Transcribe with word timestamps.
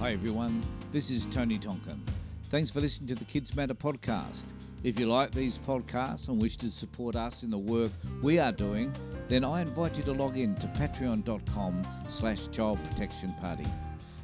Hi 0.00 0.12
everyone, 0.12 0.62
this 0.92 1.10
is 1.10 1.26
Tony 1.26 1.58
Tonkin. 1.58 2.02
Thanks 2.44 2.70
for 2.70 2.80
listening 2.80 3.08
to 3.08 3.14
the 3.14 3.26
Kids 3.26 3.54
Matter 3.54 3.74
podcast. 3.74 4.52
If 4.82 4.98
you 4.98 5.06
like 5.06 5.30
these 5.30 5.58
podcasts 5.58 6.28
and 6.28 6.40
wish 6.40 6.56
to 6.56 6.70
support 6.70 7.16
us 7.16 7.42
in 7.42 7.50
the 7.50 7.58
work 7.58 7.90
we 8.22 8.38
are 8.38 8.50
doing, 8.50 8.90
then 9.28 9.44
I 9.44 9.60
invite 9.60 9.98
you 9.98 10.02
to 10.04 10.12
log 10.12 10.38
in 10.38 10.54
to 10.54 10.66
patreon.com 10.68 11.82
slash 12.08 12.48
child 12.48 12.78
protection 12.88 13.30
party 13.42 13.66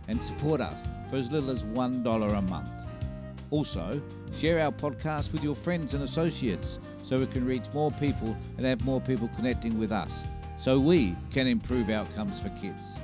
and 0.08 0.18
support 0.18 0.62
us 0.62 0.88
for 1.10 1.16
as 1.16 1.30
little 1.30 1.50
as 1.50 1.62
$1 1.62 2.38
a 2.38 2.43
month. 2.51 2.71
Also, 3.51 4.01
share 4.35 4.65
our 4.65 4.72
podcast 4.72 5.31
with 5.31 5.45
your 5.45 5.54
friends 5.54 5.93
and 5.93 6.03
associates 6.03 6.79
so 6.97 7.19
we 7.19 7.27
can 7.27 7.45
reach 7.45 7.71
more 7.74 7.90
people 7.90 8.35
and 8.56 8.65
have 8.65 8.83
more 8.87 9.03
people 9.03 9.29
connecting 9.37 9.79
with 9.79 9.93
us 9.93 10.24
so 10.58 10.81
we 10.81 11.15
can 11.31 11.47
improve 11.47 11.90
outcomes 11.90 12.40
for 12.40 12.49
kids. 12.63 12.97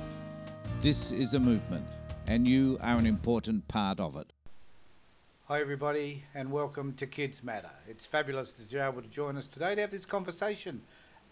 This 0.81 1.11
is 1.11 1.35
a 1.35 1.39
movement, 1.39 1.85
and 2.27 2.47
you 2.47 2.77
are 2.81 2.97
an 2.97 3.05
important 3.05 3.67
part 3.67 3.99
of 3.99 4.15
it. 4.15 4.31
Hi, 5.47 5.59
everybody, 5.59 6.23
and 6.33 6.51
welcome 6.51 6.93
to 6.93 7.05
Kids 7.05 7.43
Matter. 7.43 7.71
It's 7.87 8.05
fabulous 8.05 8.53
that 8.53 8.71
you're 8.71 8.83
able 8.83 9.01
to 9.01 9.09
join 9.09 9.37
us 9.37 9.47
today 9.47 9.75
to 9.75 9.81
have 9.81 9.91
this 9.91 10.05
conversation 10.05 10.81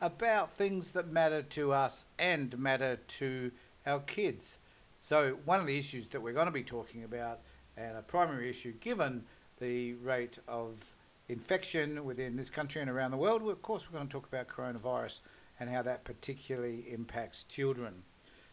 about 0.02 0.52
things 0.52 0.91
that 0.91 1.08
matter 1.08 1.41
to 1.41 1.72
us 1.72 2.05
and 2.20 2.58
matter 2.59 2.98
to 3.08 3.52
our 3.85 3.99
kids. 3.99 4.59
So, 4.98 5.38
one 5.46 5.59
of 5.59 5.68
the 5.68 5.80
issues 5.80 6.09
that 6.09 6.22
we're 6.22 6.34
going 6.34 6.48
to 6.48 6.52
be 6.52 6.63
talking 6.63 7.04
about, 7.04 7.40
and 7.77 7.98
a 7.98 8.02
primary 8.02 8.49
issue 8.49 8.73
given 8.73 9.23
the 9.60 9.94
rate 9.94 10.40
of 10.48 10.94
infection 11.30 12.04
within 12.04 12.35
this 12.35 12.49
country 12.49 12.82
and 12.82 12.90
around 12.90 13.12
the 13.12 13.18
world, 13.18 13.41
of 13.48 13.62
course, 13.62 13.88
we're 13.90 13.98
going 13.98 14.08
to 14.08 14.12
talk 14.12 14.27
about 14.27 14.48
coronavirus 14.48 15.21
and 15.60 15.70
how 15.70 15.82
that 15.84 16.04
particularly 16.04 16.85
impacts 16.91 17.44
children. 17.46 18.04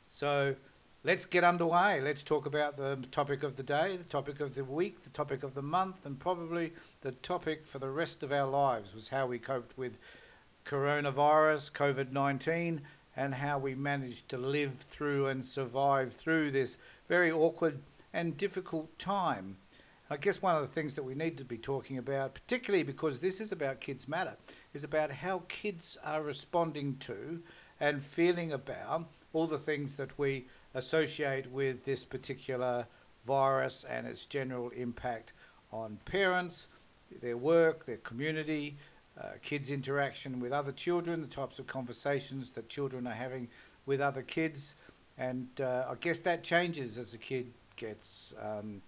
So, 0.08 0.54
let's 1.04 1.24
get 1.24 1.44
underway. 1.44 2.00
Let's 2.00 2.22
talk 2.22 2.46
about 2.46 2.76
the 2.76 2.98
topic 3.10 3.42
of 3.42 3.56
the 3.56 3.62
day, 3.62 3.96
the 3.96 4.04
topic 4.04 4.40
of 4.40 4.54
the 4.54 4.64
week, 4.64 5.02
the 5.02 5.10
topic 5.10 5.42
of 5.42 5.54
the 5.54 5.62
month, 5.62 6.04
and 6.04 6.18
probably 6.18 6.72
the 7.02 7.12
topic 7.12 7.66
for 7.66 7.78
the 7.78 7.90
rest 7.90 8.22
of 8.22 8.32
our 8.32 8.48
lives 8.48 8.94
was 8.94 9.10
how 9.10 9.26
we 9.26 9.38
coped 9.38 9.78
with 9.78 9.98
coronavirus, 10.64 11.72
COVID 11.72 12.12
19, 12.12 12.82
and 13.16 13.34
how 13.34 13.58
we 13.58 13.74
managed 13.74 14.28
to 14.28 14.38
live 14.38 14.74
through 14.74 15.26
and 15.26 15.44
survive 15.44 16.12
through 16.12 16.50
this 16.50 16.78
very 17.08 17.30
awkward 17.30 17.80
and 18.12 18.36
difficult 18.36 18.98
time. 18.98 19.56
I 20.10 20.16
guess 20.16 20.40
one 20.40 20.56
of 20.56 20.62
the 20.62 20.68
things 20.68 20.94
that 20.94 21.02
we 21.02 21.14
need 21.14 21.36
to 21.36 21.44
be 21.44 21.58
talking 21.58 21.98
about, 21.98 22.34
particularly 22.34 22.82
because 22.82 23.20
this 23.20 23.40
is 23.40 23.52
about 23.52 23.80
Kids 23.80 24.08
Matter, 24.08 24.36
is 24.72 24.82
about 24.82 25.10
how 25.10 25.42
kids 25.48 25.98
are 26.02 26.22
responding 26.22 26.96
to 27.00 27.42
and 27.78 28.02
feeling 28.02 28.50
about 28.50 29.08
all 29.34 29.46
the 29.46 29.58
things 29.58 29.96
that 29.96 30.18
we 30.18 30.46
associate 30.74 31.50
with 31.50 31.84
this 31.84 32.04
particular 32.04 32.86
virus 33.26 33.84
and 33.84 34.06
its 34.06 34.24
general 34.24 34.70
impact 34.70 35.32
on 35.72 35.98
parents, 36.04 36.68
their 37.20 37.36
work, 37.36 37.86
their 37.86 37.96
community, 37.96 38.76
uh, 39.20 39.32
kids' 39.42 39.70
interaction 39.70 40.40
with 40.40 40.52
other 40.52 40.72
children, 40.72 41.20
the 41.20 41.26
types 41.26 41.58
of 41.58 41.66
conversations 41.66 42.52
that 42.52 42.68
children 42.68 43.06
are 43.06 43.14
having 43.14 43.48
with 43.84 44.00
other 44.00 44.22
kids. 44.22 44.74
And 45.16 45.48
uh, 45.60 45.86
I 45.90 45.94
guess 46.00 46.20
that 46.22 46.44
changes 46.44 46.96
as 46.96 47.12
a 47.14 47.18
kid 47.18 47.52
gets. 47.76 48.32
Um, 48.40 48.82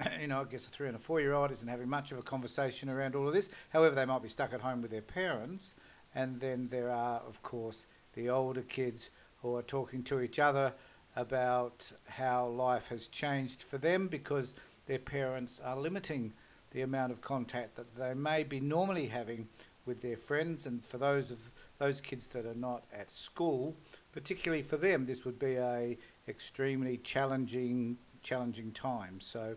you 0.20 0.26
know, 0.26 0.40
I 0.40 0.44
guess 0.44 0.66
a 0.66 0.70
three 0.70 0.88
and 0.88 0.96
a 0.96 0.98
four 0.98 1.20
year 1.20 1.32
old 1.32 1.50
isn't 1.50 1.68
having 1.68 1.88
much 1.88 2.12
of 2.12 2.18
a 2.18 2.22
conversation 2.22 2.88
around 2.88 3.14
all 3.14 3.28
of 3.28 3.34
this. 3.34 3.48
However, 3.70 3.94
they 3.94 4.04
might 4.04 4.22
be 4.22 4.28
stuck 4.28 4.52
at 4.52 4.60
home 4.60 4.82
with 4.82 4.90
their 4.90 5.02
parents. 5.02 5.74
And 6.14 6.40
then 6.40 6.68
there 6.70 6.90
are, 6.90 7.20
of 7.20 7.42
course, 7.42 7.86
the 8.14 8.28
older 8.28 8.62
kids 8.62 9.10
who 9.42 9.54
are 9.54 9.62
talking 9.62 10.02
to 10.04 10.20
each 10.20 10.38
other 10.38 10.72
about 11.16 11.90
how 12.08 12.46
life 12.46 12.88
has 12.88 13.08
changed 13.08 13.62
for 13.62 13.78
them 13.78 14.06
because 14.06 14.54
their 14.86 14.98
parents 14.98 15.58
are 15.60 15.76
limiting 15.76 16.34
the 16.70 16.82
amount 16.82 17.10
of 17.10 17.20
contact 17.20 17.74
that 17.76 17.96
they 17.96 18.14
may 18.14 18.44
be 18.44 18.60
normally 18.60 19.06
having 19.06 19.48
with 19.86 20.02
their 20.02 20.16
friends. 20.16 20.66
And 20.66 20.84
for 20.84 20.98
those 20.98 21.30
of 21.30 21.54
those 21.78 22.00
kids 22.00 22.26
that 22.28 22.44
are 22.44 22.54
not 22.54 22.84
at 22.92 23.10
school 23.10 23.76
particularly 24.16 24.62
for 24.62 24.78
them 24.78 25.04
this 25.04 25.26
would 25.26 25.38
be 25.38 25.56
a 25.56 25.98
extremely 26.26 26.96
challenging 26.96 27.98
challenging 28.22 28.72
time. 28.72 29.20
So 29.20 29.56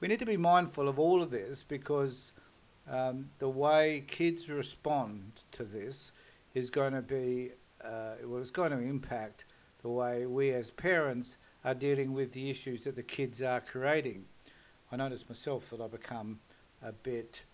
we 0.00 0.08
need 0.08 0.18
to 0.18 0.26
be 0.26 0.36
mindful 0.36 0.88
of 0.88 0.98
all 0.98 1.22
of 1.22 1.30
this 1.30 1.62
because 1.62 2.32
um, 2.90 3.30
the 3.38 3.48
way 3.48 4.04
kids 4.06 4.50
respond 4.50 5.40
to 5.52 5.62
this 5.62 6.10
is 6.52 6.68
going 6.68 6.92
to 6.94 7.00
be 7.00 7.52
uh, 7.82 8.14
well 8.24 8.40
it's 8.40 8.50
going 8.50 8.72
to 8.72 8.78
impact 8.78 9.44
the 9.82 9.90
way 9.90 10.26
we 10.26 10.50
as 10.50 10.70
parents 10.70 11.36
are 11.64 11.74
dealing 11.74 12.12
with 12.12 12.32
the 12.32 12.50
issues 12.50 12.84
that 12.84 12.96
the 12.96 13.02
kids 13.02 13.42
are 13.42 13.60
creating. 13.60 14.24
I 14.90 14.96
notice 14.96 15.28
myself 15.28 15.70
that 15.70 15.80
I 15.80 15.88
become 15.88 16.40
a 16.82 16.92
bit 16.92 17.44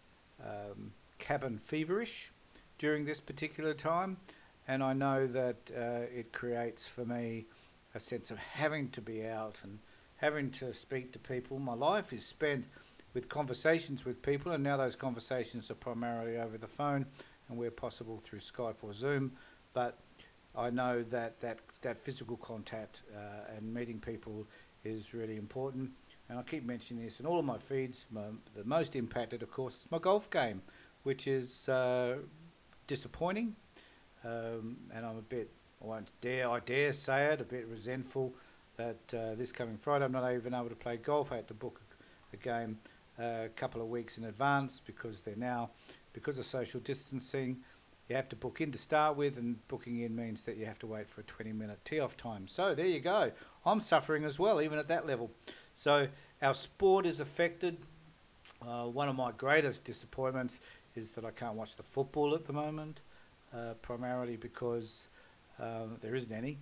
um, 0.43 0.93
cabin 1.19 1.59
feverish 1.59 2.33
during 2.79 3.05
this 3.05 3.21
particular 3.21 3.75
time, 3.75 4.19
and 4.67 4.83
I 4.83 4.93
know 4.93 5.27
that 5.27 5.71
uh, 5.77 6.07
it 6.15 6.33
creates 6.33 6.87
for 6.87 7.05
me 7.05 7.47
a 7.95 8.01
sense 8.01 8.31
of 8.31 8.39
having 8.39 8.91
to 8.91 9.01
be 9.01 9.27
out 9.27 9.59
and 9.63 9.79
having 10.17 10.51
to 10.51 10.75
speak 10.75 11.13
to 11.13 11.19
people. 11.19 11.59
My 11.59 11.75
life 11.75 12.13
is 12.13 12.25
spent 12.25 12.67
with 13.15 13.29
conversations 13.29 14.05
with 14.05 14.23
people, 14.23 14.53
and 14.53 14.63
now 14.63 14.77
those 14.77 14.97
conversations 14.97 15.71
are 15.71 15.75
primarily 15.75 16.37
over 16.39 16.59
the 16.59 16.67
phone 16.67 17.07
and 17.49 17.59
where 17.59 17.71
possible 17.71 18.23
through 18.25 18.41
Skype 18.41 18.77
or 18.83 18.93
Zoom. 18.93 19.33
But 19.73 19.99
I 20.59 20.71
know 20.71 21.03
that 21.05 21.41
that, 21.41 21.61
that 21.83 21.97
physical 21.97 22.37
contact 22.37 23.03
uh, 23.15 23.55
and 23.57 23.73
meeting 23.73 24.01
people 24.01 24.47
is 24.85 25.15
really 25.15 25.37
important. 25.37 25.93
And 26.29 26.39
I 26.39 26.43
keep 26.43 26.67
mentioning 26.67 27.05
this 27.05 27.21
in 27.21 27.27
all 27.27 27.39
of 27.39 27.45
my 27.45 27.59
feeds. 27.59 28.07
My, 28.11 28.23
the 28.57 28.65
most 28.65 28.97
impacted, 28.97 29.43
of 29.43 29.51
course, 29.51 29.77
is 29.77 29.87
my 29.91 29.99
golf 29.99 30.29
game, 30.31 30.63
which 31.05 31.29
is 31.29 31.69
uh, 31.69 32.17
disappointing. 32.89 33.55
Um, 34.25 34.79
and 34.93 35.07
I'm 35.07 35.17
a 35.17 35.23
bit, 35.23 35.49
I 35.81 35.87
won't 35.87 36.11
dare, 36.21 36.51
I 36.51 36.59
dare 36.59 36.91
say 36.91 37.27
it, 37.27 37.41
a 37.41 37.45
bit 37.45 37.69
resentful 37.69 38.35
that 38.77 39.15
uh, 39.15 39.37
this 39.37 39.53
coming 39.53 39.77
Friday 39.77 40.05
I'm 40.05 40.13
not 40.13 40.31
even 40.33 40.55
able 40.55 40.69
to 40.71 40.75
play 40.75 40.97
golf. 40.97 41.31
I 41.31 41.37
had 41.37 41.49
to 41.49 41.55
book 41.55 41.81
a, 42.33 42.37
game 42.37 42.79
uh, 43.19 43.45
a 43.45 43.49
couple 43.55 43.81
of 43.81 43.89
weeks 43.89 44.19
in 44.19 44.25
advance 44.25 44.83
because 44.85 45.23
they're 45.23 45.37
now, 45.37 45.71
because 46.13 46.39
of 46.39 46.47
social 46.47 46.81
distancing, 46.81 47.59
you 48.09 48.17
have 48.17 48.29
to 48.31 48.37
book 48.37 48.61
in 48.61 48.73
to 48.73 48.79
start 48.79 49.17
with, 49.17 49.37
and 49.37 49.67
booking 49.69 50.01
in 50.01 50.17
means 50.17 50.43
that 50.43 50.57
you 50.57 50.65
have 50.65 50.79
to 50.79 50.87
wait 50.87 51.09
for 51.09 51.21
a 51.21 51.25
20 51.25 51.53
minute 51.53 51.85
tee 51.85 52.01
off 52.01 52.17
time. 52.17 52.49
So 52.49 52.75
there 52.75 52.87
you 52.87 53.01
go. 53.01 53.33
I'm 53.67 53.81
suffering 53.81 54.25
as 54.25 54.39
well, 54.39 54.63
even 54.63 54.79
at 54.79 54.89
that 54.89 55.07
level. 55.07 55.31
So 55.75 56.09
our 56.41 56.55
sport 56.55 57.05
is 57.05 57.21
affected. 57.21 57.77
Uh, 58.67 58.85
one 58.85 59.09
of 59.09 59.17
my 59.17 59.33
greatest 59.33 59.85
disappointments 59.85 60.61
is 60.95 61.11
that 61.13 61.25
I 61.25 61.31
can't 61.31 61.55
watch 61.55 61.77
the 61.77 61.83
football 61.83 62.35
at 62.35 62.47
the 62.47 62.53
moment, 62.53 63.01
uh, 63.55 63.75
primarily 63.83 64.37
because 64.37 65.09
um, 65.61 65.97
there 66.01 66.15
isn't 66.15 66.33
any. 66.33 66.59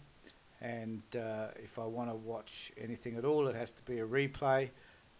And 0.60 1.02
uh, 1.14 1.48
if 1.62 1.78
I 1.78 1.84
want 1.84 2.10
to 2.10 2.16
watch 2.16 2.72
anything 2.76 3.16
at 3.16 3.24
all, 3.24 3.46
it 3.46 3.54
has 3.54 3.70
to 3.72 3.82
be 3.82 4.00
a 4.00 4.06
replay. 4.06 4.70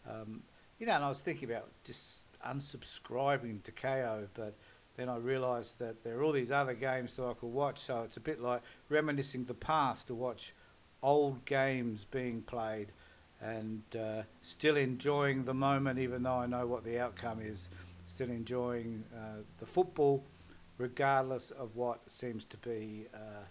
Um, 0.09 0.43
you 0.79 0.87
know, 0.87 0.95
and 0.95 1.05
I 1.05 1.09
was 1.09 1.21
thinking 1.21 1.49
about 1.51 1.69
just 1.85 2.25
unsubscribing 2.45 3.63
to 3.63 3.73
Kayo, 3.73 4.29
but 4.35 4.55
then 4.97 5.09
I 5.11 5.17
realised 5.17 5.79
that 5.79 6.03
there 6.03 6.19
are 6.19 6.23
all 6.23 6.33
these 6.33 6.51
other 6.51 6.73
games 6.73 7.17
that 7.17 7.25
I 7.25 7.34
could 7.34 7.53
watch. 7.53 7.79
So 7.79 8.03
it's 8.03 8.17
a 8.17 8.21
bit 8.21 8.41
like 8.41 8.62
reminiscing 8.89 9.45
the 9.45 9.55
past 9.55 10.07
to 10.07 10.15
watch 10.15 10.55
old 11.03 11.45
games 11.45 12.05
being 12.05 12.43
played 12.43 12.93
and 13.41 13.83
uh, 13.95 14.23
still 14.41 14.77
enjoying 14.77 15.45
the 15.45 15.53
moment, 15.53 15.99
even 15.99 16.23
though 16.23 16.37
I 16.37 16.47
know 16.47 16.67
what 16.67 16.84
the 16.84 16.99
outcome 16.99 17.41
is. 17.43 17.69
Still 18.09 18.31
enjoying 18.31 19.05
uh, 19.15 19.43
the 19.59 19.67
football, 19.67 20.25
regardless 20.79 21.51
of 21.51 21.77
what 21.77 22.11
seems 22.11 22.45
to 22.47 22.57
be 22.57 23.07
uh, 23.13 23.45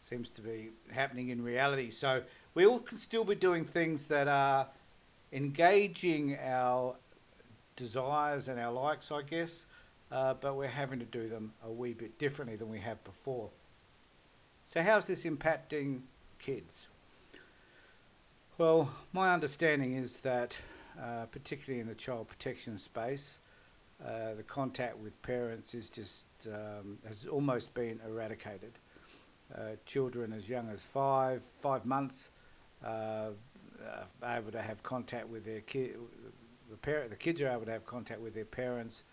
seems 0.00 0.30
to 0.30 0.40
be 0.40 0.70
happening 0.92 1.28
in 1.28 1.42
reality. 1.42 1.90
So 1.90 2.22
we 2.54 2.64
all 2.64 2.78
can 2.78 2.96
still 2.96 3.24
be 3.24 3.34
doing 3.34 3.64
things 3.64 4.06
that 4.06 4.28
are 4.28 4.68
engaging 5.32 6.38
our 6.38 6.94
desires 7.74 8.46
and 8.46 8.60
our 8.60 8.72
likes, 8.72 9.10
I 9.10 9.22
guess 9.22 9.66
uh, 10.10 10.34
but 10.34 10.56
we're 10.56 10.68
having 10.68 10.98
to 10.98 11.04
do 11.04 11.28
them 11.28 11.52
a 11.64 11.70
wee 11.70 11.92
bit 11.92 12.18
differently 12.18 12.56
than 12.56 12.68
we 12.68 12.80
have 12.80 13.02
before. 13.04 13.50
So, 14.66 14.82
how's 14.82 15.06
this 15.06 15.24
impacting 15.24 16.02
kids? 16.38 16.88
Well, 18.58 18.92
my 19.12 19.32
understanding 19.32 19.94
is 19.94 20.20
that, 20.20 20.60
uh, 21.00 21.26
particularly 21.26 21.80
in 21.80 21.88
the 21.88 21.94
child 21.94 22.28
protection 22.28 22.78
space, 22.78 23.40
uh, 24.04 24.34
the 24.34 24.42
contact 24.42 24.98
with 24.98 25.20
parents 25.22 25.74
is 25.74 25.88
just 25.88 26.26
um, 26.46 26.98
has 27.06 27.26
almost 27.26 27.74
been 27.74 28.00
eradicated. 28.06 28.72
Uh, 29.54 29.76
children 29.84 30.32
as 30.32 30.48
young 30.48 30.68
as 30.68 30.84
five, 30.84 31.42
five 31.42 31.86
months, 31.86 32.30
uh, 32.84 33.30
are 34.22 34.38
able 34.38 34.50
to 34.52 34.62
have 34.62 34.82
contact 34.82 35.28
with 35.28 35.44
their 35.44 35.60
kid. 35.60 35.96
The 36.70 36.76
parent, 36.76 37.10
the 37.10 37.16
kids 37.16 37.40
are 37.40 37.48
able 37.48 37.66
to 37.66 37.72
have 37.72 37.86
contact 37.86 38.20
with 38.20 38.34
their 38.34 38.44
parents 38.44 39.04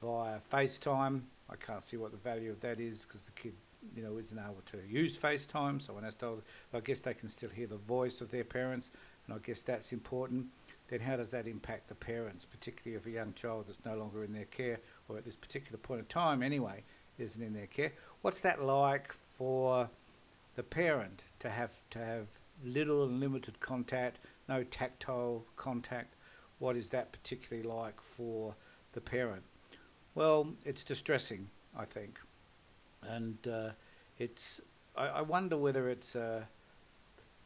via 0.00 0.38
FaceTime. 0.52 1.22
I 1.48 1.56
can't 1.56 1.82
see 1.82 1.96
what 1.96 2.12
the 2.12 2.16
value 2.16 2.50
of 2.50 2.60
that 2.60 2.80
is 2.80 3.04
because 3.04 3.24
the 3.24 3.32
kid, 3.32 3.54
you 3.94 4.02
know, 4.02 4.18
isn't 4.18 4.38
able 4.38 4.62
to 4.66 4.78
use 4.88 5.18
FaceTime. 5.18 5.82
So 5.82 5.94
when 5.94 6.04
I 6.04 6.10
told, 6.10 6.42
I 6.72 6.80
guess 6.80 7.00
they 7.00 7.14
can 7.14 7.28
still 7.28 7.50
hear 7.50 7.66
the 7.66 7.76
voice 7.76 8.20
of 8.20 8.30
their 8.30 8.44
parents, 8.44 8.90
and 9.26 9.34
I 9.34 9.38
guess 9.38 9.62
that's 9.62 9.92
important, 9.92 10.46
then 10.88 11.00
how 11.00 11.16
does 11.16 11.30
that 11.30 11.46
impact 11.46 11.88
the 11.88 11.94
parents, 11.94 12.44
particularly 12.44 12.96
if 12.96 13.06
a 13.06 13.10
young 13.10 13.32
child 13.34 13.66
that's 13.68 13.84
no 13.84 13.96
longer 13.96 14.24
in 14.24 14.32
their 14.32 14.44
care, 14.44 14.80
or 15.08 15.18
at 15.18 15.24
this 15.24 15.36
particular 15.36 15.78
point 15.78 16.00
in 16.00 16.06
time 16.06 16.42
anyway, 16.42 16.84
isn't 17.18 17.42
in 17.42 17.52
their 17.52 17.66
care? 17.66 17.92
What's 18.22 18.40
that 18.40 18.62
like 18.62 19.12
for 19.12 19.90
the 20.56 20.62
parent 20.62 21.24
to 21.40 21.50
have 21.50 21.72
to 21.90 21.98
have 21.98 22.26
little 22.64 23.04
and 23.04 23.20
limited 23.20 23.60
contact, 23.60 24.18
no 24.48 24.64
tactile 24.64 25.44
contact? 25.56 26.14
What 26.58 26.76
is 26.76 26.90
that 26.90 27.12
particularly 27.12 27.66
like 27.66 28.00
for 28.00 28.56
the 28.92 29.00
parent? 29.00 29.42
Well, 30.14 30.54
it's 30.64 30.82
distressing, 30.82 31.50
I 31.76 31.84
think, 31.84 32.18
and 33.02 33.38
uh, 33.46 33.70
it's. 34.18 34.60
I, 34.96 35.06
I 35.06 35.20
wonder 35.22 35.56
whether 35.56 35.88
it's 35.88 36.16
a, 36.16 36.48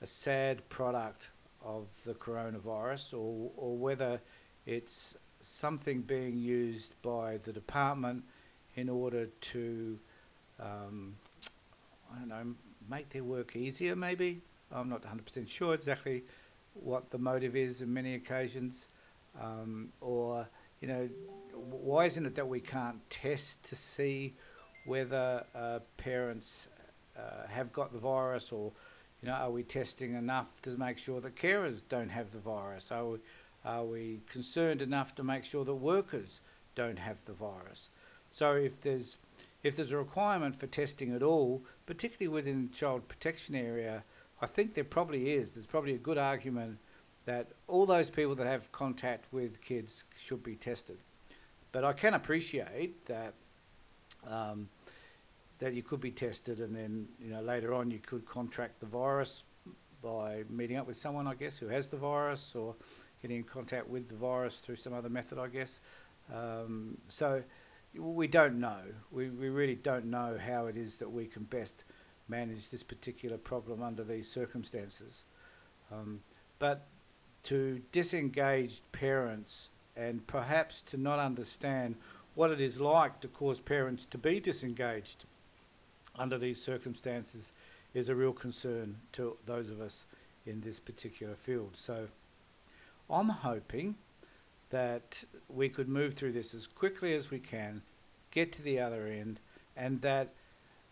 a 0.00 0.06
sad 0.06 0.68
product 0.70 1.30
of 1.62 1.88
the 2.04 2.14
coronavirus 2.14 3.14
or, 3.14 3.50
or 3.56 3.76
whether 3.76 4.20
it's 4.64 5.14
something 5.40 6.00
being 6.02 6.38
used 6.38 6.94
by 7.02 7.36
the 7.36 7.52
department 7.52 8.24
in 8.76 8.88
order 8.88 9.26
to, 9.26 9.98
um, 10.58 11.16
I 12.12 12.18
don't 12.18 12.28
know, 12.28 12.54
make 12.88 13.10
their 13.10 13.24
work 13.24 13.56
easier 13.56 13.94
maybe. 13.94 14.40
I'm 14.72 14.88
not 14.88 15.02
100% 15.02 15.48
sure 15.48 15.74
exactly 15.74 16.24
what 16.72 17.10
the 17.10 17.18
motive 17.18 17.54
is 17.54 17.82
in 17.82 17.92
many 17.92 18.14
occasions. 18.14 18.88
Um, 19.40 19.92
or, 20.00 20.48
you 20.84 20.92
know, 20.92 21.08
why 21.54 22.04
isn't 22.04 22.26
it 22.26 22.34
that 22.34 22.46
we 22.46 22.60
can't 22.60 23.08
test 23.08 23.62
to 23.62 23.74
see 23.74 24.34
whether 24.84 25.46
uh, 25.54 25.78
parents 25.96 26.68
uh, 27.16 27.46
have 27.48 27.72
got 27.72 27.90
the 27.90 27.98
virus 27.98 28.52
or 28.52 28.70
you 29.22 29.28
know, 29.28 29.34
are 29.34 29.50
we 29.50 29.62
testing 29.62 30.12
enough 30.12 30.60
to 30.60 30.76
make 30.76 30.98
sure 30.98 31.22
that 31.22 31.36
carers 31.36 31.80
don't 31.88 32.10
have 32.10 32.32
the 32.32 32.38
virus? 32.38 32.92
Are 32.92 33.06
we, 33.06 33.18
are 33.64 33.82
we 33.82 34.20
concerned 34.30 34.82
enough 34.82 35.14
to 35.14 35.24
make 35.24 35.46
sure 35.46 35.64
that 35.64 35.74
workers 35.74 36.42
don't 36.74 36.98
have 36.98 37.24
the 37.24 37.32
virus? 37.32 37.88
So 38.30 38.52
if 38.52 38.78
there's 38.78 39.16
if 39.62 39.76
there's 39.76 39.92
a 39.92 39.96
requirement 39.96 40.54
for 40.54 40.66
testing 40.66 41.14
at 41.14 41.22
all, 41.22 41.64
particularly 41.86 42.28
within 42.28 42.68
the 42.68 42.74
child 42.74 43.08
protection 43.08 43.54
area, 43.54 44.04
I 44.42 44.44
think 44.44 44.74
there 44.74 44.84
probably 44.84 45.32
is. 45.32 45.54
There's 45.54 45.66
probably 45.66 45.94
a 45.94 45.98
good 45.98 46.18
argument 46.18 46.80
that 47.26 47.48
all 47.66 47.86
those 47.86 48.10
people 48.10 48.34
that 48.34 48.46
have 48.46 48.70
contact 48.72 49.32
with 49.32 49.60
kids 49.62 50.04
should 50.16 50.42
be 50.42 50.56
tested. 50.56 50.98
But 51.72 51.84
I 51.84 51.92
can 51.92 52.14
appreciate 52.14 53.06
that 53.06 53.34
um, 54.28 54.68
that 55.58 55.74
you 55.74 55.82
could 55.82 56.00
be 56.00 56.10
tested 56.10 56.60
and 56.60 56.74
then 56.74 57.08
you 57.20 57.30
know 57.30 57.40
later 57.40 57.74
on 57.74 57.90
you 57.90 57.98
could 57.98 58.26
contract 58.26 58.80
the 58.80 58.86
virus 58.86 59.44
by 60.02 60.44
meeting 60.48 60.76
up 60.76 60.86
with 60.86 60.96
someone 60.96 61.26
I 61.26 61.34
guess 61.34 61.58
who 61.58 61.68
has 61.68 61.88
the 61.88 61.96
virus 61.96 62.54
or 62.54 62.74
getting 63.22 63.38
in 63.38 63.44
contact 63.44 63.88
with 63.88 64.08
the 64.08 64.14
virus 64.14 64.60
through 64.60 64.76
some 64.76 64.92
other 64.92 65.08
method 65.08 65.38
I 65.38 65.48
guess. 65.48 65.80
Um, 66.32 66.98
so 67.08 67.42
we 67.96 68.26
don't 68.26 68.58
know. 68.58 68.80
We, 69.10 69.30
we 69.30 69.48
really 69.48 69.76
don't 69.76 70.06
know 70.06 70.38
how 70.38 70.66
it 70.66 70.76
is 70.76 70.98
that 70.98 71.10
we 71.10 71.26
can 71.26 71.44
best 71.44 71.84
manage 72.28 72.70
this 72.70 72.82
particular 72.82 73.36
problem 73.36 73.82
under 73.82 74.02
these 74.02 74.30
circumstances. 74.30 75.24
Um, 75.92 76.20
but 76.58 76.86
to 77.44 77.82
disengaged 77.92 78.82
parents 78.92 79.70
and 79.96 80.26
perhaps 80.26 80.82
to 80.82 80.96
not 80.96 81.18
understand 81.18 81.96
what 82.34 82.50
it 82.50 82.60
is 82.60 82.80
like 82.80 83.20
to 83.20 83.28
cause 83.28 83.60
parents 83.60 84.04
to 84.06 84.18
be 84.18 84.40
disengaged 84.40 85.24
under 86.18 86.36
these 86.38 86.62
circumstances 86.62 87.52
is 87.92 88.08
a 88.08 88.14
real 88.14 88.32
concern 88.32 88.96
to 89.12 89.36
those 89.46 89.70
of 89.70 89.80
us 89.80 90.06
in 90.44 90.60
this 90.60 90.80
particular 90.80 91.34
field. 91.34 91.76
So 91.76 92.08
I'm 93.08 93.28
hoping 93.28 93.96
that 94.70 95.24
we 95.48 95.68
could 95.68 95.88
move 95.88 96.14
through 96.14 96.32
this 96.32 96.54
as 96.54 96.66
quickly 96.66 97.14
as 97.14 97.30
we 97.30 97.38
can, 97.38 97.82
get 98.30 98.52
to 98.52 98.62
the 98.62 98.80
other 98.80 99.06
end, 99.06 99.38
and 99.76 100.00
that 100.00 100.32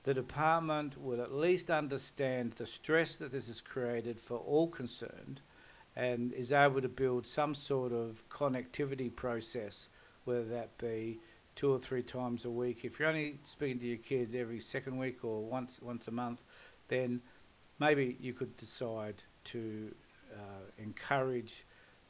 the 0.04 0.14
department 0.14 1.00
will 1.00 1.20
at 1.20 1.32
least 1.32 1.70
understand 1.70 2.52
the 2.52 2.66
stress 2.66 3.16
that 3.16 3.32
this 3.32 3.48
has 3.48 3.60
created 3.60 4.20
for 4.20 4.36
all 4.38 4.68
concerned 4.68 5.40
and 5.94 6.32
is 6.32 6.52
able 6.52 6.80
to 6.80 6.88
build 6.88 7.26
some 7.26 7.54
sort 7.54 7.92
of 7.92 8.28
connectivity 8.28 9.14
process, 9.14 9.88
whether 10.24 10.44
that 10.44 10.78
be 10.78 11.18
two 11.54 11.72
or 11.72 11.78
three 11.78 12.02
times 12.02 12.44
a 12.44 12.50
week. 12.50 12.84
If 12.84 12.98
you're 12.98 13.08
only 13.08 13.38
speaking 13.44 13.78
to 13.80 13.86
your 13.86 13.98
kid 13.98 14.34
every 14.34 14.60
second 14.60 14.98
week 14.98 15.24
or 15.24 15.42
once 15.42 15.80
once 15.82 16.08
a 16.08 16.12
month, 16.12 16.44
then 16.88 17.20
maybe 17.78 18.16
you 18.20 18.32
could 18.32 18.56
decide 18.56 19.22
to 19.44 19.94
uh, 20.32 20.70
encourage 20.78 21.64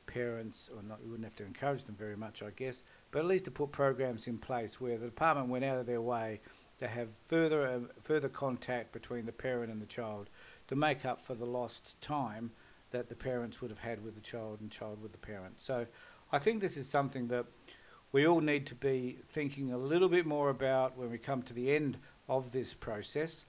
parents, 0.06 0.68
or 0.74 0.82
not, 0.82 0.98
you 1.02 1.10
wouldn't 1.10 1.24
have 1.24 1.36
to 1.36 1.44
encourage 1.44 1.84
them 1.84 1.94
very 1.94 2.16
much, 2.16 2.42
I 2.42 2.50
guess, 2.50 2.82
but 3.10 3.20
at 3.20 3.26
least 3.26 3.44
to 3.46 3.50
put 3.50 3.72
programs 3.72 4.26
in 4.26 4.38
place 4.38 4.80
where 4.80 4.98
the 4.98 5.06
department 5.06 5.48
went 5.48 5.64
out 5.64 5.78
of 5.78 5.86
their 5.86 6.02
way 6.02 6.40
to 6.78 6.88
have 6.88 7.10
further 7.10 7.66
uh, 7.66 7.80
further 8.00 8.28
contact 8.28 8.92
between 8.92 9.26
the 9.26 9.32
parent 9.32 9.70
and 9.70 9.80
the 9.80 9.86
child 9.86 10.28
to 10.68 10.76
make 10.76 11.04
up 11.04 11.20
for 11.20 11.34
the 11.34 11.44
lost 11.44 12.00
time 12.00 12.50
that 12.92 13.08
the 13.08 13.14
parents 13.14 13.60
would 13.60 13.70
have 13.70 13.80
had 13.80 14.04
with 14.04 14.14
the 14.14 14.20
child 14.20 14.60
and 14.60 14.70
child 14.70 15.02
with 15.02 15.12
the 15.12 15.18
parent. 15.18 15.60
So 15.60 15.86
I 16.30 16.38
think 16.38 16.60
this 16.60 16.76
is 16.76 16.88
something 16.88 17.28
that 17.28 17.46
we 18.12 18.26
all 18.26 18.40
need 18.40 18.66
to 18.66 18.74
be 18.74 19.18
thinking 19.26 19.72
a 19.72 19.78
little 19.78 20.08
bit 20.08 20.26
more 20.26 20.50
about 20.50 20.96
when 20.96 21.10
we 21.10 21.18
come 21.18 21.42
to 21.42 21.54
the 21.54 21.74
end 21.74 21.98
of 22.28 22.52
this 22.52 22.74
process, 22.74 23.46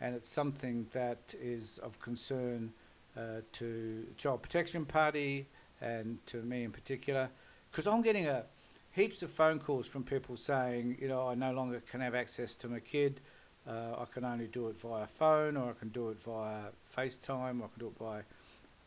and 0.00 0.14
it's 0.14 0.28
something 0.28 0.86
that 0.92 1.34
is 1.40 1.78
of 1.78 2.00
concern 2.00 2.72
uh, 3.16 3.40
to 3.52 4.06
Child 4.16 4.42
Protection 4.42 4.84
Party 4.84 5.46
and 5.80 6.24
to 6.26 6.42
me 6.42 6.64
in 6.64 6.72
particular, 6.72 7.28
because 7.70 7.86
I'm 7.86 8.02
getting 8.02 8.26
a 8.26 8.44
heaps 8.92 9.22
of 9.22 9.30
phone 9.30 9.58
calls 9.58 9.86
from 9.88 10.04
people 10.04 10.36
saying, 10.36 10.96
you 11.00 11.08
know, 11.08 11.28
I 11.28 11.34
no 11.34 11.52
longer 11.52 11.80
can 11.80 12.00
have 12.00 12.14
access 12.14 12.54
to 12.56 12.68
my 12.68 12.78
kid. 12.78 13.20
Uh, 13.66 13.96
I 13.98 14.04
can 14.04 14.24
only 14.24 14.46
do 14.46 14.68
it 14.68 14.78
via 14.78 15.06
phone, 15.06 15.56
or 15.56 15.70
I 15.70 15.72
can 15.72 15.88
do 15.88 16.10
it 16.10 16.20
via 16.20 16.66
FaceTime, 16.96 17.60
or 17.60 17.64
I 17.64 17.68
can 17.68 17.80
do 17.80 17.86
it 17.88 17.98
by 17.98 18.22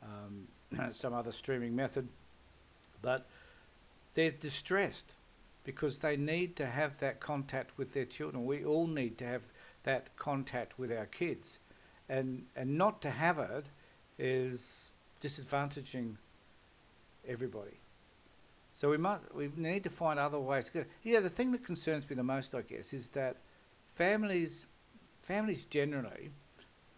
um, 0.07 0.91
some 0.91 1.13
other 1.13 1.31
streaming 1.31 1.75
method. 1.75 2.07
But 3.01 3.27
they're 4.13 4.31
distressed 4.31 5.15
because 5.63 5.99
they 5.99 6.17
need 6.17 6.55
to 6.55 6.65
have 6.65 6.97
that 6.99 7.19
contact 7.19 7.77
with 7.77 7.93
their 7.93 8.05
children. 8.05 8.45
We 8.45 8.63
all 8.63 8.87
need 8.87 9.17
to 9.19 9.25
have 9.25 9.43
that 9.83 10.15
contact 10.15 10.79
with 10.79 10.91
our 10.91 11.05
kids. 11.05 11.59
And, 12.09 12.45
and 12.55 12.77
not 12.77 13.01
to 13.01 13.11
have 13.11 13.37
it 13.37 13.67
is 14.17 14.91
disadvantaging 15.21 16.15
everybody. 17.27 17.79
So 18.73 18.91
we 18.91 18.97
might 18.97 19.33
we 19.35 19.49
need 19.55 19.83
to 19.85 19.89
find 19.89 20.19
other 20.19 20.39
ways. 20.39 20.71
Yeah, 21.03 21.19
the 21.19 21.29
thing 21.29 21.51
that 21.51 21.63
concerns 21.63 22.07
me 22.09 22.15
the 22.15 22.23
most, 22.23 22.53
I 22.53 22.61
guess, 22.61 22.93
is 22.93 23.09
that 23.09 23.37
families 23.85 24.67
families 25.21 25.65
generally 25.65 26.29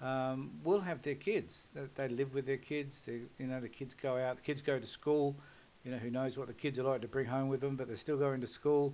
um, 0.02 0.52
will 0.64 0.82
have 0.82 1.02
their 1.02 1.16
kids. 1.16 1.70
They, 1.74 1.82
they 1.96 2.08
live 2.14 2.34
with 2.34 2.46
their 2.46 2.58
kids. 2.58 3.04
They, 3.06 3.22
you 3.38 3.48
know, 3.48 3.60
the 3.60 3.70
kids 3.70 3.94
go 3.94 4.18
out. 4.18 4.38
The 4.38 4.44
kids 4.44 4.62
go 4.62 4.80
to 4.80 4.86
school 4.86 5.36
you 5.84 5.92
know, 5.92 5.98
who 5.98 6.10
knows 6.10 6.38
what 6.38 6.48
the 6.48 6.54
kids 6.54 6.78
are 6.78 6.84
like 6.84 7.02
to 7.02 7.08
bring 7.08 7.28
home 7.28 7.48
with 7.48 7.62
them, 7.62 7.76
but 7.76 7.88
they're 7.88 7.96
still 7.96 8.18
going 8.18 8.42
to 8.42 8.48
school. 8.48 8.94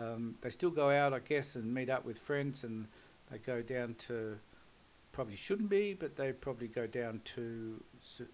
Um, 0.00 0.36
they 0.40 0.50
still 0.50 0.70
go 0.70 0.90
out, 0.90 1.12
I 1.12 1.18
guess, 1.18 1.56
and 1.56 1.74
meet 1.74 1.90
up 1.90 2.04
with 2.04 2.18
friends, 2.18 2.62
and 2.62 2.86
they 3.30 3.38
go 3.38 3.62
down 3.62 3.96
to 4.06 4.38
probably 5.12 5.34
shouldn't 5.34 5.68
be, 5.68 5.92
but 5.92 6.16
they 6.16 6.32
probably 6.32 6.68
go 6.68 6.86
down 6.86 7.20
to 7.24 7.82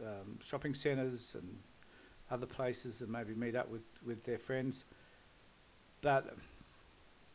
um, 0.03 0.39
shopping 0.45 0.75
centres 0.75 1.35
and 1.35 1.59
other 2.31 2.47
places 2.47 3.01
and 3.01 3.11
maybe 3.11 3.35
meet 3.35 3.57
up 3.57 3.71
with, 3.71 3.85
with 4.05 4.25
their 4.25 4.37
friends. 4.37 4.85
But 6.03 6.37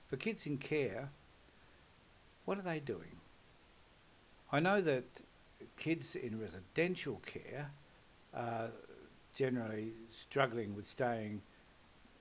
for 0.07 0.17
kids 0.17 0.45
in 0.45 0.57
care, 0.57 1.09
what 2.45 2.59
are 2.59 2.61
they 2.61 2.79
doing? 2.79 3.17
I 4.51 4.59
know 4.59 4.81
that 4.81 5.05
kids 5.77 6.15
in 6.15 6.39
residential 6.39 7.21
care 7.25 7.71
are 8.33 8.69
generally 9.33 9.93
struggling 10.09 10.75
with 10.75 10.85
staying 10.85 11.41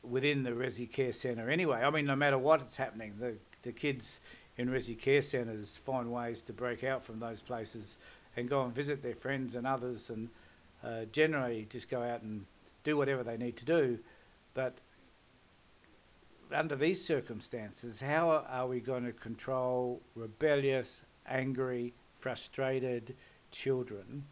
within 0.02 0.44
the 0.44 0.52
Resi 0.52 0.90
Care 0.90 1.12
Centre 1.12 1.50
anyway. 1.50 1.82
I 1.82 1.90
mean, 1.90 2.06
no 2.06 2.14
matter 2.14 2.38
what 2.38 2.62
is 2.62 2.76
happening, 2.76 3.14
the, 3.18 3.34
the 3.62 3.72
kids 3.72 4.20
in 4.56 4.68
Resi 4.68 4.96
Care 4.96 5.22
Centres 5.22 5.76
find 5.76 6.12
ways 6.12 6.40
to 6.42 6.52
break 6.52 6.84
out 6.84 7.02
from 7.02 7.18
those 7.18 7.40
places 7.42 7.98
and 8.36 8.48
go 8.48 8.62
and 8.62 8.72
visit 8.72 9.02
their 9.02 9.14
friends 9.16 9.56
and 9.56 9.66
others 9.66 10.08
and 10.08 10.28
uh, 10.84 11.06
generally 11.10 11.66
just 11.68 11.90
go 11.90 12.00
out 12.02 12.22
and 12.22 12.46
do 12.84 12.96
whatever 12.96 13.24
they 13.24 13.36
need 13.36 13.56
to 13.56 13.64
do. 13.64 13.98
But 14.54 14.78
under 16.52 16.76
these 16.76 17.04
circumstances, 17.04 18.00
how 18.00 18.44
are 18.48 18.68
we 18.68 18.78
going 18.78 19.04
to 19.04 19.12
control 19.12 20.00
rebellious, 20.14 21.02
angry, 21.26 21.92
frustrated 22.20 23.16
children 23.50 24.24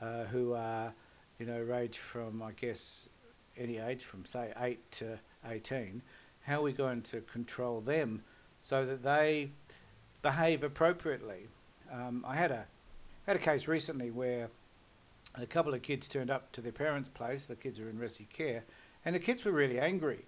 uh, 0.00 0.24
who 0.24 0.54
are 0.54 0.94
you 1.38 1.46
know, 1.46 1.60
range 1.60 1.98
from, 1.98 2.42
I 2.42 2.52
guess, 2.52 3.08
any 3.56 3.78
age 3.78 4.02
from, 4.02 4.24
say, 4.24 4.52
8 4.58 4.90
to 4.92 5.18
18, 5.48 6.02
how 6.42 6.58
are 6.58 6.62
we 6.62 6.72
going 6.72 7.02
to 7.02 7.20
control 7.20 7.80
them 7.80 8.22
so 8.60 8.84
that 8.84 9.02
they 9.02 9.50
behave 10.22 10.64
appropriately? 10.64 11.48
Um, 11.92 12.24
I 12.26 12.36
had 12.36 12.50
a, 12.50 12.66
had 13.26 13.36
a 13.36 13.40
case 13.40 13.68
recently 13.68 14.10
where 14.10 14.50
a 15.34 15.46
couple 15.46 15.74
of 15.74 15.82
kids 15.82 16.08
turned 16.08 16.30
up 16.30 16.50
to 16.52 16.60
their 16.60 16.72
parents' 16.72 17.08
place. 17.08 17.46
The 17.46 17.56
kids 17.56 17.78
are 17.78 17.88
in 17.88 17.98
resi 17.98 18.28
care, 18.28 18.64
and 19.04 19.14
the 19.14 19.20
kids 19.20 19.44
were 19.44 19.52
really 19.52 19.78
angry. 19.78 20.24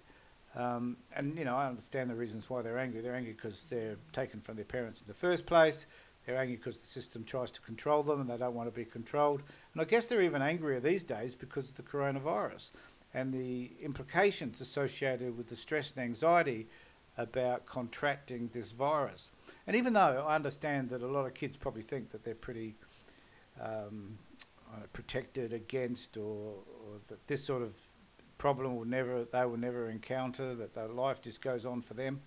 Um, 0.55 0.97
and 1.15 1.37
you 1.37 1.45
know, 1.45 1.55
I 1.55 1.67
understand 1.67 2.09
the 2.09 2.15
reasons 2.15 2.49
why 2.49 2.61
they're 2.61 2.79
angry. 2.79 3.01
They're 3.01 3.15
angry 3.15 3.33
because 3.33 3.65
they're 3.65 3.97
taken 4.13 4.41
from 4.41 4.55
their 4.55 4.65
parents 4.65 5.01
in 5.01 5.07
the 5.07 5.13
first 5.13 5.45
place. 5.45 5.85
They're 6.25 6.37
angry 6.37 6.55
because 6.55 6.79
the 6.79 6.87
system 6.87 7.23
tries 7.23 7.51
to 7.51 7.61
control 7.61 8.03
them, 8.03 8.21
and 8.21 8.29
they 8.29 8.37
don't 8.37 8.53
want 8.53 8.67
to 8.67 8.75
be 8.75 8.85
controlled. 8.85 9.41
And 9.73 9.81
I 9.81 9.85
guess 9.85 10.07
they're 10.07 10.21
even 10.21 10.41
angrier 10.41 10.79
these 10.79 11.03
days 11.03 11.35
because 11.35 11.69
of 11.69 11.77
the 11.77 11.83
coronavirus 11.83 12.71
and 13.13 13.33
the 13.33 13.71
implications 13.81 14.61
associated 14.61 15.37
with 15.37 15.47
the 15.47 15.55
stress 15.55 15.91
and 15.91 16.03
anxiety 16.03 16.67
about 17.17 17.65
contracting 17.65 18.49
this 18.53 18.71
virus. 18.71 19.31
And 19.67 19.75
even 19.75 19.93
though 19.93 20.25
I 20.27 20.35
understand 20.35 20.89
that 20.89 21.01
a 21.01 21.07
lot 21.07 21.25
of 21.25 21.33
kids 21.33 21.57
probably 21.57 21.81
think 21.81 22.11
that 22.11 22.23
they're 22.23 22.35
pretty 22.35 22.75
um, 23.59 24.17
uh, 24.71 24.85
protected 24.93 25.51
against, 25.53 26.17
or, 26.17 26.53
or 26.65 26.99
that 27.07 27.27
this 27.27 27.45
sort 27.45 27.61
of 27.61 27.75
problem 28.37 28.75
will 28.75 28.85
never 28.85 29.23
they 29.23 29.45
will 29.45 29.57
never 29.57 29.89
encounter, 29.89 30.55
that 30.55 30.73
their 30.73 30.87
life 30.87 31.21
just 31.21 31.41
goes 31.41 31.65
on 31.65 31.81
for 31.81 31.93
them. 31.93 32.21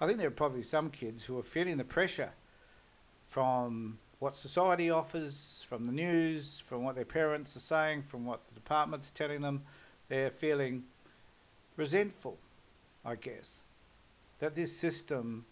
I 0.00 0.06
think 0.06 0.18
there 0.18 0.28
are 0.28 0.32
probably 0.32 0.62
some 0.62 0.90
kids 0.90 1.24
who 1.26 1.38
are 1.38 1.42
feeling 1.42 1.76
the 1.76 1.84
pressure 1.84 2.32
from 3.32 3.96
what 4.18 4.34
society 4.34 4.90
offers, 4.90 5.64
from 5.66 5.86
the 5.86 5.92
news, 5.92 6.60
from 6.60 6.84
what 6.84 6.94
their 6.94 7.06
parents 7.06 7.56
are 7.56 7.60
saying, 7.60 8.02
from 8.02 8.26
what 8.26 8.46
the 8.46 8.54
department's 8.54 9.10
telling 9.10 9.40
them. 9.40 9.62
They're 10.10 10.30
feeling 10.30 10.84
resentful, 11.74 12.36
I 13.06 13.14
guess, 13.14 13.62
that 14.38 14.54
this 14.54 14.76
system 14.76 15.46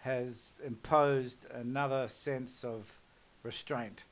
has 0.00 0.52
imposed 0.62 1.46
another 1.50 2.08
sense 2.08 2.62
of 2.62 3.00
restraint 3.42 4.04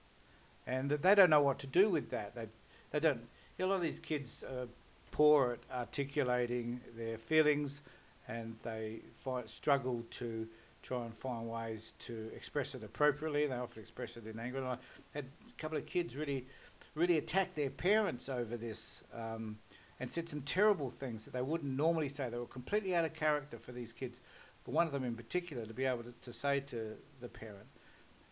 and 0.67 0.91
that 0.91 1.03
they 1.03 1.15
don't 1.15 1.29
know 1.29 1.43
what 1.43 1.59
to 1.59 1.67
do 1.67 1.91
with 1.91 2.09
that. 2.09 2.35
They, 2.35 2.47
they 2.93 3.01
don't. 3.01 3.29
A 3.61 3.67
lot 3.67 3.75
of 3.75 3.83
these 3.83 3.99
kids 3.99 4.43
are 4.43 4.69
poor 5.11 5.53
at 5.53 5.77
articulating 5.77 6.81
their 6.97 7.19
feelings, 7.19 7.83
and 8.27 8.57
they 8.63 9.01
find, 9.13 9.51
struggle 9.51 10.03
to 10.13 10.49
try 10.83 11.05
and 11.05 11.15
find 11.15 11.49
ways 11.49 11.95
to 12.01 12.31
express 12.35 12.75
it 12.75 12.83
appropriately. 12.83 13.47
They 13.47 13.55
often 13.55 13.81
express 13.81 14.17
it 14.17 14.27
in 14.27 14.39
anger. 14.39 14.59
And 14.59 14.67
I 14.67 14.79
had 15.15 15.27
a 15.49 15.53
couple 15.61 15.79
of 15.79 15.87
kids 15.87 16.17
really, 16.17 16.47
really 16.95 17.19
attack 17.19 17.55
their 17.55 17.71
parents 17.71 18.29
over 18.29 18.57
this. 18.57 19.03
Um, 19.15 19.59
and 20.03 20.11
said 20.11 20.29
some 20.29 20.43
terrible 20.43 20.91
things 20.91 21.25
that 21.25 21.31
they 21.31 21.43
wouldn't 21.43 21.77
normally 21.77 22.09
say. 22.09 22.29
They 22.29 22.37
were 22.37 22.45
completely 22.45 22.93
out 22.93 23.05
of 23.05 23.15
character 23.15 23.57
for 23.57 23.71
these 23.71 23.93
kids, 23.93 24.21
for 24.65 24.73
one 24.73 24.89
of 24.89 24.93
them 24.93 25.05
in 25.05 25.15
particular, 25.15 25.65
to 25.65 25.73
be 25.73 25.85
able 25.85 26.03
to, 26.03 26.13
to 26.23 26.33
say 26.33 26.59
to 26.59 26.97
the 27.21 27.29
parent. 27.29 27.69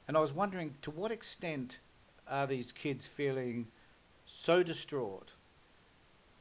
And 0.08 0.16
I 0.16 0.20
was 0.20 0.32
wondering 0.32 0.74
to 0.82 0.90
what 0.90 1.12
extent 1.12 1.78
are 2.26 2.48
these 2.48 2.72
kids 2.72 3.06
feeling 3.06 3.68
so 4.26 4.64
distraught, 4.64 5.34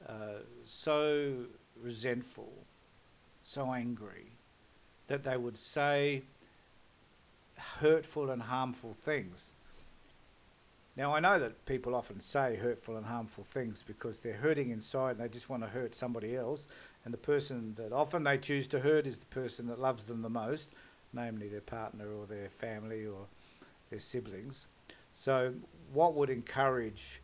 uh, 0.07 0.41
so 0.65 1.45
resentful, 1.79 2.51
so 3.43 3.71
angry, 3.71 4.31
that 5.09 5.23
they 5.23 5.35
would 5.35 5.57
say 5.57 6.21
hurtful 7.79 8.29
and 8.29 8.43
harmful 8.43 8.93
things. 8.93 9.51
Now, 10.95 11.15
I 11.15 11.19
know 11.19 11.39
that 11.39 11.65
people 11.65 11.95
often 11.95 12.19
say 12.19 12.57
hurtful 12.57 12.95
and 12.95 13.05
harmful 13.05 13.43
things 13.43 13.83
because 13.85 14.19
they're 14.19 14.33
hurting 14.33 14.69
inside 14.69 15.11
and 15.11 15.19
they 15.19 15.29
just 15.29 15.49
want 15.49 15.63
to 15.63 15.69
hurt 15.69 15.95
somebody 15.95 16.35
else. 16.35 16.67
And 17.03 17.13
the 17.13 17.17
person 17.17 17.73
that 17.75 17.91
often 17.91 18.23
they 18.23 18.37
choose 18.37 18.67
to 18.67 18.81
hurt 18.81 19.07
is 19.07 19.19
the 19.19 19.25
person 19.27 19.67
that 19.67 19.79
loves 19.79 20.03
them 20.03 20.21
the 20.21 20.29
most, 20.29 20.73
namely 21.11 21.47
their 21.47 21.61
partner 21.61 22.05
or 22.11 22.25
their 22.25 22.49
family 22.49 23.05
or 23.05 23.27
their 23.89 23.99
siblings. 23.99 24.67
So, 25.15 25.55
what 25.91 26.13
would 26.15 26.29
encourage 26.29 27.21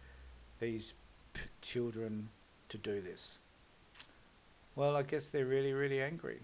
these 0.59 0.93
p- 1.33 1.41
children 1.61 2.29
to 2.69 2.77
do 2.77 3.01
this? 3.01 3.37
Well, 4.75 4.95
I 4.95 5.03
guess 5.03 5.29
they're 5.29 5.45
really, 5.45 5.73
really 5.73 6.01
angry. 6.01 6.39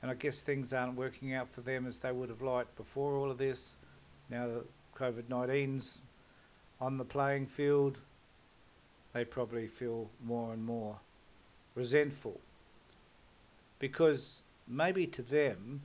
And 0.00 0.10
I 0.10 0.14
guess 0.14 0.42
things 0.42 0.72
aren't 0.72 0.96
working 0.96 1.34
out 1.34 1.50
for 1.50 1.60
them 1.60 1.86
as 1.86 2.00
they 2.00 2.12
would 2.12 2.28
have 2.28 2.42
liked 2.42 2.76
before 2.76 3.16
all 3.16 3.30
of 3.30 3.38
this. 3.38 3.74
Now 4.30 4.46
that 4.46 4.64
COVID 4.94 5.24
19's 5.24 6.02
on 6.80 6.98
the 6.98 7.04
playing 7.04 7.46
field, 7.46 8.00
they 9.12 9.24
probably 9.24 9.66
feel 9.66 10.10
more 10.24 10.52
and 10.52 10.64
more 10.64 11.00
resentful. 11.74 12.40
Because 13.78 14.42
maybe 14.66 15.06
to 15.06 15.22
them, 15.22 15.82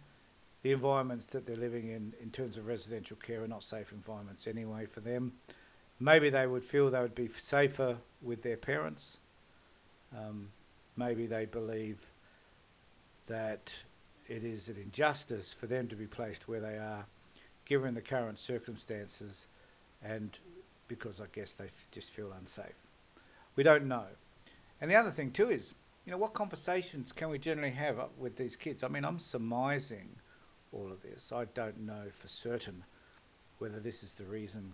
the 0.62 0.72
environments 0.72 1.28
that 1.28 1.46
they're 1.46 1.56
living 1.56 1.90
in, 1.90 2.14
in 2.22 2.32
terms 2.32 2.58
of 2.58 2.68
residential 2.68 3.18
care, 3.18 3.44
are 3.44 3.48
not 3.48 3.64
safe 3.64 3.92
environments 3.92 4.48
anyway 4.48 4.86
for 4.86 5.00
them. 5.00 5.34
Maybe 6.00 6.30
they 6.30 6.48
would 6.48 6.64
feel 6.64 6.90
they 6.90 7.02
would 7.02 7.16
be 7.16 7.28
safer 7.28 7.98
with 8.22 8.44
their 8.44 8.58
parents. 8.58 9.18
Um, 10.16 10.50
maybe 10.96 11.26
they 11.26 11.46
believe 11.46 12.12
that 13.28 13.76
it 14.28 14.44
is 14.44 14.70
an 14.70 14.78
injustice 14.78 15.54
for 15.54 15.68
them 15.68 15.88
to 15.88 15.96
be 15.96 16.08
placed 16.08 16.48
where 16.48 16.60
they 16.60 16.78
are, 16.78 17.06
given 17.66 17.94
the 17.94 18.02
current 18.02 18.40
circumstances, 18.40 19.48
and 20.04 20.38
because 20.88 21.20
I 21.22 21.26
guess 21.32 21.56
they 21.56 21.66
f- 21.66 21.88
just 21.92 22.12
feel 22.12 22.32
unsafe. 22.32 22.88
We 23.56 23.64
don't 23.64 23.88
know. 23.88 24.08
And 24.82 24.90
the 24.90 24.96
other 24.96 25.12
thing, 25.12 25.32
too, 25.32 25.50
is 25.50 25.76
you 26.06 26.12
know, 26.12 26.18
what 26.18 26.34
conversations 26.34 27.12
can 27.12 27.30
we 27.30 27.40
generally 27.40 27.72
have 27.72 27.98
with 28.18 28.36
these 28.36 28.56
kids? 28.56 28.84
I 28.84 28.90
mean, 28.90 29.06
I'm 29.06 29.20
surmising 29.20 30.18
all 30.72 30.92
of 30.92 31.02
this. 31.02 31.32
I 31.32 31.46
don't 31.46 31.82
know 31.82 32.10
for 32.12 32.28
certain 32.28 32.84
whether 33.60 33.80
this 33.80 34.04
is 34.04 34.14
the 34.14 34.26
reason 34.26 34.74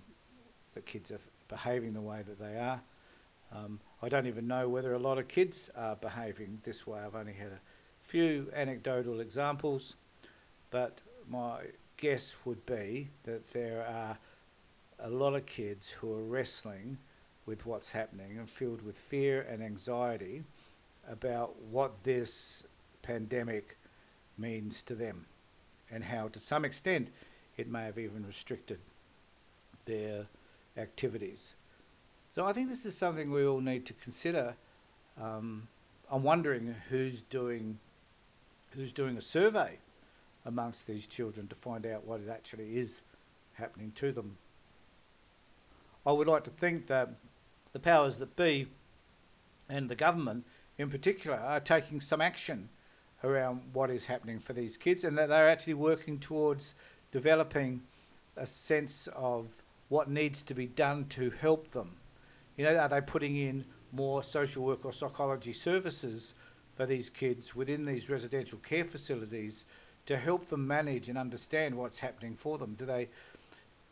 that 0.73 0.85
kids 0.85 1.11
are 1.11 1.19
behaving 1.47 1.93
the 1.93 2.01
way 2.01 2.23
that 2.25 2.39
they 2.39 2.57
are. 2.57 2.81
Um, 3.51 3.79
I 4.01 4.09
don't 4.09 4.27
even 4.27 4.47
know 4.47 4.69
whether 4.69 4.93
a 4.93 4.99
lot 4.99 5.17
of 5.17 5.27
kids 5.27 5.69
are 5.75 5.95
behaving 5.95 6.61
this 6.63 6.87
way. 6.87 6.99
I've 6.99 7.15
only 7.15 7.33
had 7.33 7.51
a 7.51 7.59
few 8.09 8.51
anecdotal 8.55 9.19
examples, 9.19 9.95
but 10.71 10.99
my 11.29 11.59
guess 11.95 12.37
would 12.43 12.65
be 12.65 13.09
that 13.21 13.51
there 13.51 13.85
are 13.85 14.17
a 14.99 15.07
lot 15.07 15.35
of 15.35 15.45
kids 15.45 15.91
who 15.91 16.11
are 16.11 16.23
wrestling 16.23 16.97
with 17.45 17.67
what's 17.67 17.91
happening 17.91 18.39
and 18.39 18.49
filled 18.49 18.81
with 18.81 18.97
fear 18.97 19.39
and 19.47 19.61
anxiety 19.61 20.41
about 21.07 21.61
what 21.61 22.01
this 22.01 22.63
pandemic 23.03 23.77
means 24.39 24.81
to 24.81 24.95
them 24.95 25.27
and 25.91 26.05
how, 26.05 26.27
to 26.29 26.39
some 26.39 26.65
extent, 26.65 27.09
it 27.57 27.69
may 27.69 27.85
have 27.85 27.99
even 27.99 28.25
restricted 28.25 28.79
their 29.85 30.25
activities. 30.75 31.53
So 32.31 32.47
I 32.47 32.53
think 32.53 32.69
this 32.69 32.87
is 32.87 32.97
something 32.97 33.29
we 33.29 33.45
all 33.45 33.61
need 33.61 33.85
to 33.85 33.93
consider. 33.93 34.55
Um, 35.21 35.67
I'm 36.11 36.23
wondering 36.23 36.73
who's 36.89 37.21
doing 37.21 37.77
who's 38.71 38.93
doing 38.93 39.17
a 39.17 39.21
survey 39.21 39.79
amongst 40.45 40.87
these 40.87 41.07
children 41.07 41.47
to 41.47 41.55
find 41.55 41.85
out 41.85 42.05
what 42.05 42.21
actually 42.31 42.77
is 42.77 43.03
happening 43.53 43.91
to 43.95 44.11
them. 44.11 44.37
I 46.05 46.11
would 46.11 46.27
like 46.27 46.43
to 46.45 46.49
think 46.49 46.87
that 46.87 47.11
the 47.73 47.79
powers 47.79 48.17
that 48.17 48.35
be 48.35 48.67
and 49.67 49.89
the 49.89 49.95
government 49.95 50.45
in 50.77 50.89
particular 50.89 51.37
are 51.37 51.59
taking 51.59 52.01
some 52.01 52.21
action 52.21 52.69
around 53.23 53.61
what 53.73 53.89
is 53.89 54.05
happening 54.05 54.39
for 54.39 54.53
these 54.53 54.77
kids 54.77 55.03
and 55.03 55.17
that 55.17 55.29
they're 55.29 55.49
actually 55.49 55.73
working 55.73 56.19
towards 56.19 56.73
developing 57.11 57.81
a 58.37 58.45
sense 58.45 59.07
of 59.15 59.61
what 59.89 60.09
needs 60.09 60.41
to 60.43 60.53
be 60.53 60.67
done 60.67 61.05
to 61.09 61.29
help 61.29 61.71
them. 61.71 61.97
You 62.55 62.65
know, 62.65 62.77
are 62.77 62.89
they 62.89 63.01
putting 63.01 63.35
in 63.35 63.65
more 63.91 64.23
social 64.23 64.63
work 64.63 64.85
or 64.85 64.93
psychology 64.93 65.53
services 65.53 66.33
for 66.79 66.85
these 66.85 67.09
kids 67.09 67.53
within 67.53 67.83
these 67.83 68.09
residential 68.09 68.57
care 68.59 68.85
facilities 68.85 69.65
to 70.05 70.15
help 70.15 70.45
them 70.45 70.65
manage 70.65 71.09
and 71.09 71.17
understand 71.17 71.75
what's 71.75 71.99
happening 71.99 72.35
for 72.35 72.57
them? 72.57 72.73
Do 72.73 72.85
they, 72.85 73.09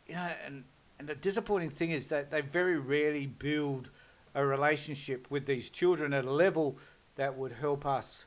you 0.06 0.14
know, 0.14 0.32
and, 0.46 0.64
and 0.98 1.06
the 1.06 1.14
disappointing 1.14 1.68
thing 1.68 1.90
is 1.90 2.06
that 2.06 2.30
they 2.30 2.40
very 2.40 2.78
rarely 2.78 3.26
build 3.26 3.90
a 4.34 4.46
relationship 4.46 5.30
with 5.30 5.44
these 5.44 5.68
children 5.68 6.14
at 6.14 6.24
a 6.24 6.32
level 6.32 6.78
that 7.16 7.36
would 7.36 7.52
help 7.52 7.84
us 7.84 8.24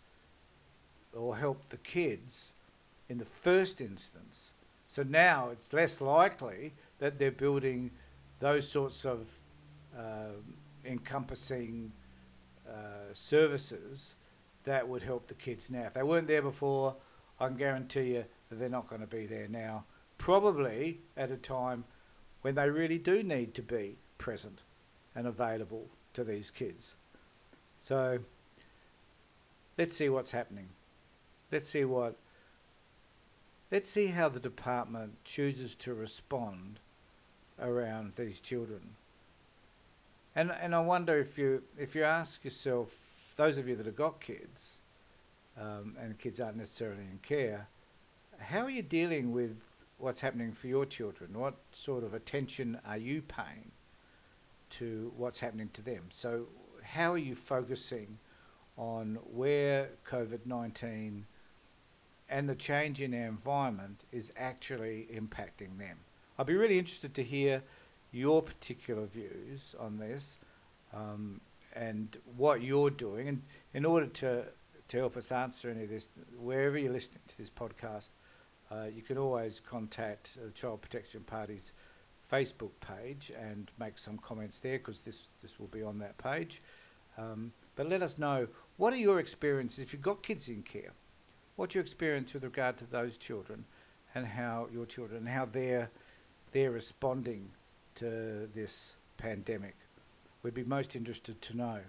or 1.12 1.38
help 1.38 1.70
the 1.70 1.78
kids 1.78 2.54
in 3.10 3.18
the 3.18 3.26
first 3.26 3.82
instance. 3.82 4.54
So 4.88 5.02
now 5.02 5.50
it's 5.50 5.74
less 5.74 6.02
likely 6.02 6.74
that 7.00 7.18
they're 7.18 7.32
building 7.32 7.90
those 8.40 8.70
sorts 8.70 9.06
of 9.06 9.28
uh, 9.98 10.38
encompassing 10.86 11.94
uh, 12.70 13.12
services 13.12 14.14
that 14.64 14.88
would 14.88 15.04
help 15.04 15.28
the 15.28 15.34
kids 15.34 15.70
now. 15.70 15.88
If 15.88 15.94
they 15.94 16.04
weren't 16.04 16.28
there 16.28 16.42
before, 16.42 16.96
I 17.40 17.48
can 17.48 17.58
guarantee 17.58 18.14
you 18.14 18.26
that 18.50 18.60
they're 18.60 18.70
not 18.70 18.88
going 18.88 19.02
to 19.02 19.08
be 19.08 19.26
there 19.26 19.48
now. 19.48 19.86
Probably 20.18 21.00
at 21.18 21.32
a 21.32 21.38
time 21.38 21.86
when 22.42 22.56
they 22.56 22.70
really 22.70 22.98
do 22.98 23.24
need 23.24 23.54
to 23.56 23.62
be 23.62 23.98
present 24.18 24.64
and 25.16 25.26
available 25.26 25.88
to 26.14 26.24
these 26.24 26.52
kids. 26.52 26.96
So 27.80 28.20
let's 29.78 29.98
see 29.98 30.10
what's 30.10 30.32
happening. 30.32 30.70
Let's 31.52 31.68
see 31.68 31.86
what. 31.86 32.18
Let's 33.72 33.90
see 33.90 34.08
how 34.08 34.30
the 34.30 34.40
department 34.40 35.24
chooses 35.24 35.76
to 35.76 35.94
respond 35.94 36.80
around 37.60 38.14
these 38.14 38.42
children. 38.42 38.96
And 40.36 40.52
and 40.52 40.76
I 40.76 40.80
wonder 40.80 41.18
if 41.18 41.38
you 41.38 41.64
if 41.78 41.96
you 41.96 42.04
ask 42.04 42.44
yourself, 42.44 43.11
those 43.36 43.58
of 43.58 43.68
you 43.68 43.76
that 43.76 43.86
have 43.86 43.96
got 43.96 44.22
kids, 44.22 44.78
um, 45.60 45.96
and 46.00 46.18
kids 46.18 46.40
aren't 46.40 46.58
necessarily 46.58 47.04
in 47.04 47.20
care, 47.22 47.68
how 48.40 48.62
are 48.62 48.70
you 48.70 48.82
dealing 48.82 49.32
with 49.32 49.76
what's 49.98 50.22
happening 50.22 50.52
for 50.52 50.68
your 50.68 50.86
children? 50.86 51.38
What 51.38 51.56
sort 51.72 52.04
of 52.04 52.14
attention 52.14 52.80
are 52.86 52.98
you 52.98 53.22
paying 53.22 53.72
to 54.72 55.14
what's 55.16 55.42
happening 55.42 55.70
to 55.74 55.82
them? 55.82 56.06
So 56.10 56.48
how 56.84 57.14
are 57.14 57.18
you 57.18 57.36
focusing 57.36 58.18
on 58.78 59.20
where 59.32 59.92
COVID 60.06 60.46
nineteen 60.46 61.26
and 62.30 62.50
the 62.50 62.56
change 62.56 63.02
in 63.02 63.14
our 63.14 63.28
environment 63.28 64.06
is 64.12 64.32
actually 64.36 65.08
impacting 65.14 65.78
them? 65.78 66.00
I'd 66.40 66.48
be 66.48 66.56
really 66.56 66.80
interested 66.80 67.14
to 67.16 67.24
hear 67.24 67.64
your 68.12 68.42
particular 68.42 69.06
views 69.06 69.76
on 69.80 70.00
this 70.00 70.40
um, 70.94 71.42
and 71.74 72.18
what 72.36 72.62
you're 72.62 72.90
doing. 72.90 73.28
And 73.28 73.44
in 73.74 73.86
order 73.86 74.08
to, 74.08 74.46
to 74.88 74.98
help 74.98 75.18
us 75.18 75.32
answer 75.32 75.70
any 75.70 75.84
of 75.84 75.90
this, 75.90 76.10
wherever 76.38 76.78
you're 76.78 76.92
listening 76.92 77.22
to 77.28 77.38
this 77.38 77.50
podcast, 77.50 78.10
uh, 78.72 78.86
you 78.94 79.02
can 79.02 79.18
always 79.18 79.60
contact 79.60 80.38
the 80.44 80.52
Child 80.52 80.82
Protection 80.82 81.22
Party's 81.22 81.74
Facebook 82.32 82.72
page 82.80 83.32
and 83.38 83.72
make 83.78 83.98
some 83.98 84.18
comments 84.18 84.60
there 84.60 84.78
because 84.78 85.02
this, 85.02 85.28
this 85.42 85.60
will 85.60 85.68
be 85.68 85.84
on 85.84 86.00
that 86.00 86.18
page. 86.18 86.62
Um, 87.18 87.52
but 87.76 87.90
let 87.90 88.02
us 88.02 88.18
know 88.18 88.48
what 88.78 88.94
are 88.94 88.98
your 88.98 89.20
experiences 89.20 89.80
if 89.80 89.92
you've 89.94 90.02
got 90.02 90.24
kids 90.24 90.48
in 90.48 90.64
care? 90.64 90.94
What's 91.58 91.76
your 91.76 91.82
experience 91.82 92.34
with 92.34 92.44
regard 92.44 92.78
to 92.78 92.86
those 92.86 93.18
children 93.18 93.66
and 94.16 94.26
how 94.26 94.68
your 94.72 94.86
children 94.86 95.26
how 95.26 95.46
they're 95.46 95.90
they're 96.52 96.72
responding 96.72 97.52
to 97.96 98.50
this 98.54 98.96
pandemic. 99.18 99.76
We'd 100.44 100.54
be 100.54 100.64
most 100.64 100.96
interested 100.96 101.42
to 101.42 101.58
know. 101.58 101.80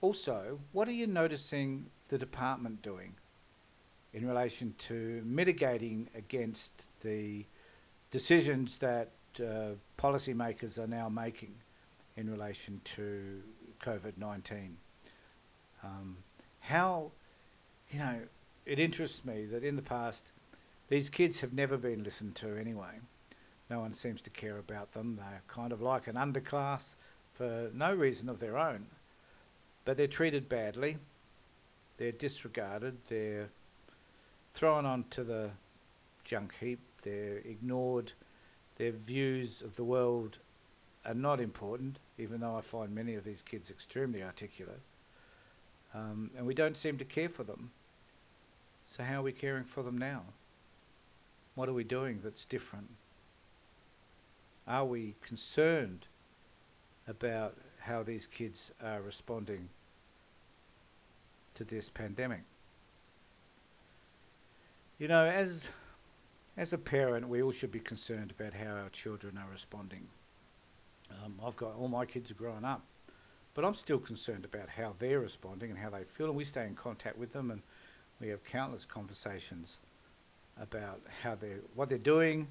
Also, 0.00 0.58
what 0.72 0.88
are 0.88 0.92
you 0.92 1.06
noticing 1.06 1.86
the 2.08 2.18
department 2.18 2.82
doing 2.82 3.14
in 4.12 4.26
relation 4.26 4.74
to 4.76 5.22
mitigating 5.24 6.08
against 6.14 6.84
the 7.02 7.44
decisions 8.10 8.78
that 8.78 9.10
uh, 9.38 9.74
policymakers 9.96 10.76
are 10.78 10.88
now 10.88 11.08
making 11.08 11.54
in 12.16 12.28
relation 12.28 12.80
to 12.84 13.42
COVID 13.80 14.18
19? 14.18 14.76
Um, 15.84 16.18
how, 16.60 17.12
you 17.90 18.00
know, 18.00 18.20
it 18.66 18.78
interests 18.78 19.24
me 19.24 19.46
that 19.46 19.62
in 19.62 19.76
the 19.76 19.82
past, 19.82 20.32
these 20.88 21.08
kids 21.08 21.40
have 21.40 21.52
never 21.52 21.76
been 21.76 22.02
listened 22.02 22.34
to 22.36 22.56
anyway. 22.56 23.00
No 23.70 23.80
one 23.80 23.94
seems 23.94 24.20
to 24.22 24.30
care 24.30 24.58
about 24.58 24.92
them. 24.92 25.16
They're 25.16 25.42
kind 25.46 25.72
of 25.72 25.80
like 25.80 26.06
an 26.06 26.16
underclass 26.16 26.94
for 27.42 27.70
no 27.74 27.92
reason 27.92 28.28
of 28.28 28.38
their 28.38 28.56
own. 28.56 28.86
But 29.84 29.96
they're 29.96 30.06
treated 30.06 30.48
badly, 30.48 30.98
they're 31.96 32.12
disregarded, 32.12 32.98
they're 33.08 33.48
thrown 34.54 34.86
onto 34.86 35.24
the 35.24 35.50
junk 36.22 36.54
heap, 36.60 36.78
they're 37.02 37.38
ignored, 37.38 38.12
their 38.76 38.92
views 38.92 39.60
of 39.60 39.74
the 39.74 39.82
world 39.82 40.38
are 41.04 41.14
not 41.14 41.40
important, 41.40 41.98
even 42.16 42.38
though 42.38 42.56
I 42.56 42.60
find 42.60 42.94
many 42.94 43.16
of 43.16 43.24
these 43.24 43.42
kids 43.42 43.70
extremely 43.70 44.22
articulate. 44.22 44.82
Um, 45.92 46.30
and 46.36 46.46
we 46.46 46.54
don't 46.54 46.76
seem 46.76 46.96
to 46.98 47.04
care 47.04 47.28
for 47.28 47.42
them. 47.42 47.72
So, 48.86 49.02
how 49.02 49.18
are 49.18 49.24
we 49.24 49.32
caring 49.32 49.64
for 49.64 49.82
them 49.82 49.98
now? 49.98 50.22
What 51.56 51.68
are 51.68 51.74
we 51.74 51.82
doing 51.82 52.20
that's 52.22 52.44
different? 52.44 52.90
Are 54.64 54.84
we 54.84 55.16
concerned 55.20 56.06
about 57.06 57.56
how 57.80 58.02
these 58.02 58.26
kids 58.26 58.72
are 58.82 59.02
responding 59.02 59.68
to 61.54 61.64
this 61.64 61.88
pandemic? 61.88 62.42
You 64.98 65.08
know, 65.08 65.24
as 65.24 65.70
as 66.56 66.72
a 66.72 66.78
parent, 66.78 67.28
we 67.28 67.42
all 67.42 67.50
should 67.50 67.72
be 67.72 67.80
concerned 67.80 68.32
about 68.38 68.54
how 68.54 68.74
our 68.74 68.90
children 68.90 69.38
are 69.38 69.50
responding. 69.50 70.08
Um, 71.10 71.40
I've 71.44 71.56
got 71.56 71.74
all 71.74 71.88
my 71.88 72.04
kids 72.04 72.30
are 72.30 72.34
growing 72.34 72.64
up, 72.64 72.82
but 73.54 73.64
I'm 73.64 73.74
still 73.74 73.98
concerned 73.98 74.44
about 74.44 74.70
how 74.70 74.94
they're 74.98 75.20
responding 75.20 75.70
and 75.70 75.78
how 75.78 75.90
they 75.90 76.04
feel, 76.04 76.26
and 76.26 76.36
we 76.36 76.44
stay 76.44 76.66
in 76.66 76.74
contact 76.74 77.18
with 77.18 77.32
them, 77.32 77.50
and 77.50 77.62
we 78.20 78.28
have 78.28 78.44
countless 78.44 78.84
conversations 78.84 79.78
about 80.60 81.00
how 81.22 81.34
they're 81.34 81.60
what 81.74 81.88
they're 81.88 81.98
doing, 81.98 82.48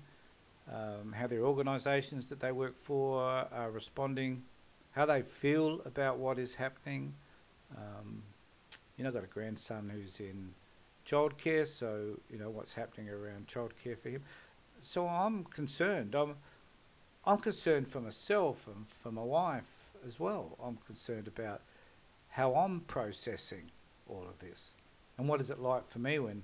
um, 0.69 1.13
how 1.13 1.27
their 1.27 1.43
organisations 1.43 2.27
that 2.27 2.39
they 2.39 2.51
work 2.51 2.75
for 2.75 3.21
are 3.21 3.71
responding, 3.71 4.43
how 4.91 5.05
they 5.05 5.21
feel 5.21 5.81
about 5.85 6.17
what 6.17 6.37
is 6.37 6.55
happening. 6.55 7.13
Um, 7.75 8.23
you 8.97 9.03
know, 9.03 9.09
I've 9.09 9.15
got 9.15 9.23
a 9.23 9.27
grandson 9.27 9.89
who's 9.93 10.19
in 10.19 10.53
childcare, 11.05 11.67
so 11.67 12.19
you 12.29 12.37
know 12.37 12.49
what's 12.49 12.73
happening 12.73 13.09
around 13.09 13.47
childcare 13.47 13.97
for 13.97 14.09
him. 14.09 14.23
So 14.81 15.07
I'm 15.07 15.43
concerned. 15.45 16.15
I'm 16.15 16.35
I'm 17.25 17.39
concerned 17.39 17.87
for 17.87 18.01
myself 18.01 18.67
and 18.67 18.87
for 18.87 19.11
my 19.11 19.23
wife 19.23 19.91
as 20.05 20.19
well. 20.19 20.57
I'm 20.63 20.77
concerned 20.77 21.27
about 21.27 21.61
how 22.29 22.55
I'm 22.55 22.81
processing 22.81 23.71
all 24.07 24.25
of 24.27 24.39
this, 24.39 24.73
and 25.17 25.27
what 25.27 25.41
is 25.41 25.49
it 25.49 25.59
like 25.59 25.87
for 25.87 25.99
me 25.99 26.19
when 26.19 26.43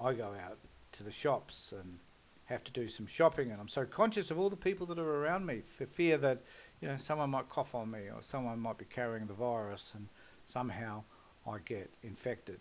I 0.00 0.12
go 0.12 0.34
out 0.34 0.58
to 0.92 1.02
the 1.02 1.10
shops 1.10 1.72
and 1.72 1.98
have 2.46 2.64
to 2.64 2.72
do 2.72 2.88
some 2.88 3.06
shopping, 3.06 3.50
and 3.50 3.60
I'm 3.60 3.68
so 3.68 3.84
conscious 3.84 4.30
of 4.30 4.38
all 4.38 4.50
the 4.50 4.56
people 4.56 4.86
that 4.86 4.98
are 4.98 5.24
around 5.24 5.46
me 5.46 5.60
for 5.60 5.86
fear 5.86 6.16
that 6.18 6.42
you 6.80 6.88
know 6.88 6.96
someone 6.96 7.30
might 7.30 7.48
cough 7.48 7.74
on 7.74 7.90
me 7.90 8.08
or 8.08 8.22
someone 8.22 8.60
might 8.60 8.78
be 8.78 8.84
carrying 8.84 9.26
the 9.26 9.34
virus, 9.34 9.92
and 9.94 10.08
somehow 10.44 11.04
I 11.46 11.58
get 11.64 11.90
infected. 12.02 12.60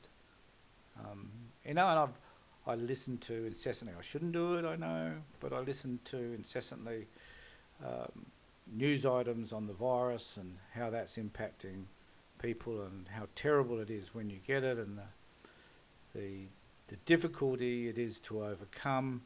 Um, 1.00 1.30
you 1.66 1.74
know, 1.74 1.88
and 1.88 2.00
I've 2.00 2.18
I 2.68 2.76
listen 2.76 3.18
to 3.20 3.46
incessantly. 3.46 3.96
I 3.98 4.02
shouldn't 4.02 4.32
do 4.32 4.56
it, 4.56 4.66
I 4.66 4.76
know, 4.76 5.14
but 5.40 5.54
I 5.54 5.60
listen 5.60 6.00
to 6.06 6.18
incessantly 6.18 7.06
um, 7.84 8.26
news 8.72 9.06
items 9.06 9.54
on 9.54 9.68
the 9.68 9.74
virus 9.74 10.38
and 10.38 10.58
how 10.74 10.90
that's 10.90 11.18
impacting 11.18 11.84
people 12.42 12.82
and 12.82 13.08
how 13.10 13.28
terrible 13.36 13.80
it 13.80 13.90
is 13.90 14.16
when 14.16 14.30
you 14.30 14.40
get 14.46 14.64
it 14.64 14.78
and 14.78 14.98
the 14.98 15.04
the, 16.16 16.48
the 16.88 16.96
difficulty 17.06 17.90
it 17.90 17.98
is 17.98 18.20
to 18.20 18.44
overcome 18.44 19.22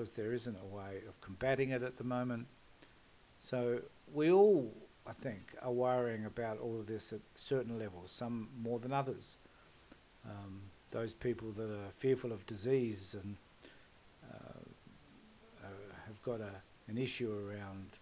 because 0.00 0.14
there 0.14 0.32
isn't 0.32 0.56
a 0.56 0.64
way 0.64 1.02
of 1.06 1.20
combating 1.20 1.68
it 1.70 1.82
at 1.82 1.98
the 1.98 2.04
moment. 2.04 2.46
So 3.42 3.80
we 4.10 4.30
all, 4.32 4.72
I 5.06 5.12
think, 5.12 5.54
are 5.60 5.70
worrying 5.70 6.24
about 6.24 6.58
all 6.58 6.80
of 6.80 6.86
this 6.86 7.12
at 7.12 7.20
certain 7.34 7.78
levels, 7.78 8.10
some 8.10 8.48
more 8.58 8.78
than 8.78 8.94
others. 8.94 9.36
Um, 10.24 10.62
those 10.90 11.12
people 11.12 11.52
that 11.52 11.70
are 11.70 11.90
fearful 11.90 12.32
of 12.32 12.46
disease 12.46 13.14
and 13.22 13.36
uh, 14.32 15.64
uh, 15.64 15.94
have 16.06 16.22
got 16.22 16.40
a, 16.40 16.62
an 16.88 16.96
issue 16.96 17.30
around 17.30 17.98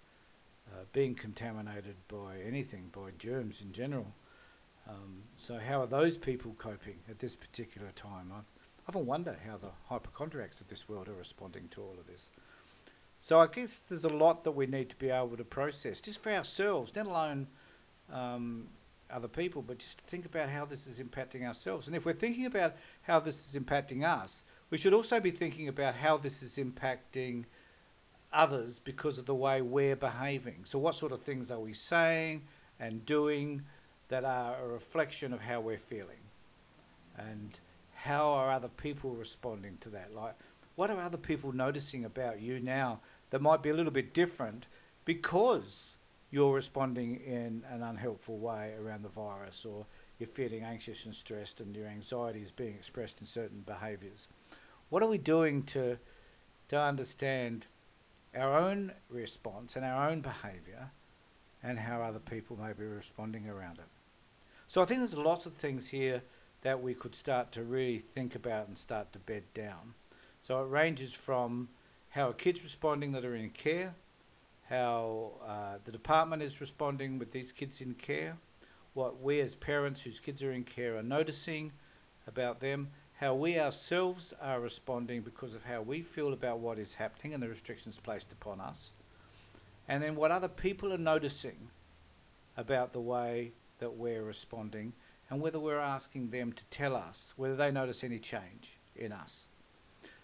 uh, 0.71 0.85
being 0.93 1.17
contaminated 1.17 1.97
by 2.07 2.39
anything, 2.47 2.91
by 2.93 3.11
germs 3.19 3.61
in 3.61 3.73
general. 3.73 4.15
Um, 4.89 5.25
so 5.35 5.59
how 5.59 5.81
are 5.81 5.89
those 5.89 6.17
people 6.17 6.55
coping 6.59 7.01
at 7.11 7.19
this 7.19 7.35
particular 7.35 7.91
time? 7.97 8.33
I 8.33 8.43
often 8.89 9.07
wonder 9.07 9.37
how 9.47 9.57
the 9.57 9.71
hypochondriacs 9.89 10.61
of 10.61 10.69
this 10.69 10.89
world 10.89 11.09
are 11.09 11.15
responding 11.15 11.69
to 11.69 11.83
all 11.83 11.97
of 11.99 12.07
this. 12.07 12.31
So 13.21 13.41
I 13.41 13.47
guess 13.47 13.81
there's 13.81 14.05
a 14.05 14.09
lot 14.09 14.45
that 14.45 14.53
we 14.53 14.67
need 14.67 14.89
to 14.91 14.97
be 14.97 15.11
able 15.11 15.37
to 15.37 15.45
process, 15.45 16.01
just 16.01 16.23
for 16.23 16.31
ourselves, 16.31 16.93
let 16.97 17.07
alone 17.07 17.49
um, 18.13 18.69
other 19.11 19.29
people, 19.29 19.61
but 19.61 19.79
just 19.79 19.99
to 19.99 20.05
think 20.05 20.25
about 20.25 20.49
how 20.49 20.65
this 20.65 20.87
is 20.87 21.01
impacting 21.01 21.47
ourselves. 21.47 21.87
And 21.87 21.97
if 21.97 22.07
we're 22.07 22.13
thinking 22.13 22.47
about 22.47 22.77
how 23.03 23.21
this 23.21 23.55
is 23.55 23.61
impacting 23.61 24.05
us, 24.07 24.43
we 24.71 24.79
should 24.79 24.95
also 24.95 25.21
be 25.21 25.31
thinking 25.31 25.69
about 25.69 25.97
how 25.97 26.17
this 26.17 26.43
is 26.43 26.57
impacting 26.57 27.45
others 28.33 28.79
because 28.79 29.19
of 29.19 29.27
the 29.27 29.35
way 29.35 29.61
we're 29.61 29.97
behaving. 29.97 30.65
So, 30.65 30.79
what 30.79 30.95
sort 30.95 31.13
of 31.13 31.21
things 31.21 31.51
are 31.51 31.61
we 31.61 31.73
saying 31.73 32.43
and 32.79 33.05
doing 33.05 33.63
that 34.09 34.25
are 34.25 34.63
a 34.63 34.69
reflection 34.69 35.33
of 35.33 35.41
how 35.41 35.61
we're 35.61 35.79
feeling? 35.79 36.21
And 37.17 37.59
how 38.05 38.29
are 38.31 38.53
other 38.53 38.69
people 38.69 39.11
responding 39.11 39.77
to 39.81 39.89
that? 39.91 40.15
Like, 40.15 40.37
what 40.77 40.89
are 40.89 41.01
other 41.01 41.19
people 41.19 41.51
noticing 41.51 42.05
about 42.05 42.41
you 42.41 42.61
now 42.61 43.01
that 43.31 43.43
might 43.43 43.61
be 43.61 43.71
a 43.71 43.75
little 43.75 43.91
bit 43.91 44.15
different 44.15 44.67
because 45.05 45.97
you're 46.31 46.55
responding 46.55 47.17
in 47.17 47.65
an 47.69 47.83
unhelpful 47.83 48.39
way 48.39 48.75
around 48.81 49.03
the 49.03 49.09
virus 49.09 49.65
or 49.65 49.87
you're 50.19 50.29
feeling 50.29 50.63
anxious 50.63 51.07
and 51.07 51.15
stressed 51.15 51.61
and 51.61 51.75
your 51.75 51.89
anxiety 51.89 52.41
is 52.41 52.53
being 52.53 52.75
expressed 52.75 53.21
in 53.21 53.27
certain 53.27 53.65
behaviors? 53.67 54.29
What 54.91 55.03
are 55.03 55.09
we 55.09 55.19
doing 55.19 55.65
to, 55.65 55.99
to 56.69 56.81
understand 56.81 57.67
our 58.33 58.57
own 58.57 58.93
response 59.11 59.75
and 59.75 59.85
our 59.85 60.09
own 60.09 60.21
behavior 60.21 60.93
and 61.65 61.81
how 61.81 62.03
other 62.03 62.21
people 62.21 62.57
may 62.57 62.75
be 62.75 62.85
responding 62.85 63.49
around 63.49 63.79
it? 63.79 63.89
So 64.69 64.83
I 64.83 64.85
think 64.85 65.01
there's 65.01 65.17
lots 65.17 65.47
of 65.47 65.55
things 65.55 65.89
here 65.89 66.23
that 66.63 66.83
we 66.83 66.95
could 66.95 67.15
start 67.15 67.53
to 67.53 67.63
really 67.63 67.99
think 67.99 68.35
about 68.35 68.69
and 68.69 68.77
start 68.77 69.13
to 69.13 69.19
bed 69.19 69.45
down. 69.55 69.95
So 70.41 70.63
it 70.63 70.69
ranges 70.69 71.13
from 71.13 71.69
how 72.11 72.31
a 72.31 72.35
kid's 72.35 72.65
responding 72.65 73.13
that 73.13 73.25
are 73.25 73.35
in 73.35 73.51
care, 73.51 73.95
how 74.69 75.33
uh, 75.47 75.79
the 75.85 75.93
department 75.93 76.43
is 76.43 76.61
responding 76.61 77.19
with 77.19 77.33
these 77.33 77.53
kids 77.53 77.81
in 77.81 77.95
care, 77.95 78.37
what 78.95 79.23
we 79.23 79.41
as 79.41 79.55
parents 79.55 80.03
whose 80.03 80.21
kids 80.21 80.43
are 80.43 80.53
in 80.53 80.65
care 80.65 80.97
are 80.97 81.03
noticing 81.03 81.73
about 82.27 82.61
them, 82.61 82.89
how 83.21 83.35
we 83.35 83.59
ourselves 83.59 84.35
are 84.41 84.61
responding 84.61 85.23
because 85.23 85.55
of 85.55 85.65
how 85.65 85.83
we 85.83 86.03
feel 86.03 86.33
about 86.33 86.59
what 86.59 86.79
is 86.79 86.95
happening 86.95 87.35
and 87.35 87.43
the 87.43 87.49
restrictions 87.49 87.99
placed 87.99 88.33
upon 88.33 88.61
us, 88.61 88.93
and 89.87 90.03
then 90.03 90.17
what 90.17 90.31
other 90.31 90.49
people 90.49 90.93
are 90.93 90.99
noticing 90.99 91.69
about 92.57 92.93
the 92.93 93.01
way 93.01 93.53
that 93.79 93.95
we're 93.95 94.23
responding 94.23 94.93
and 95.31 95.41
whether 95.41 95.61
we're 95.61 95.79
asking 95.79 96.31
them 96.31 96.53
to 96.53 96.65
tell 96.67 96.97
us 96.97 97.35
whether 97.37 97.57
they 97.57 97.71
notice 97.71 98.03
any 98.03 98.19
change 98.19 98.79
in 98.97 99.13
us. 99.13 99.47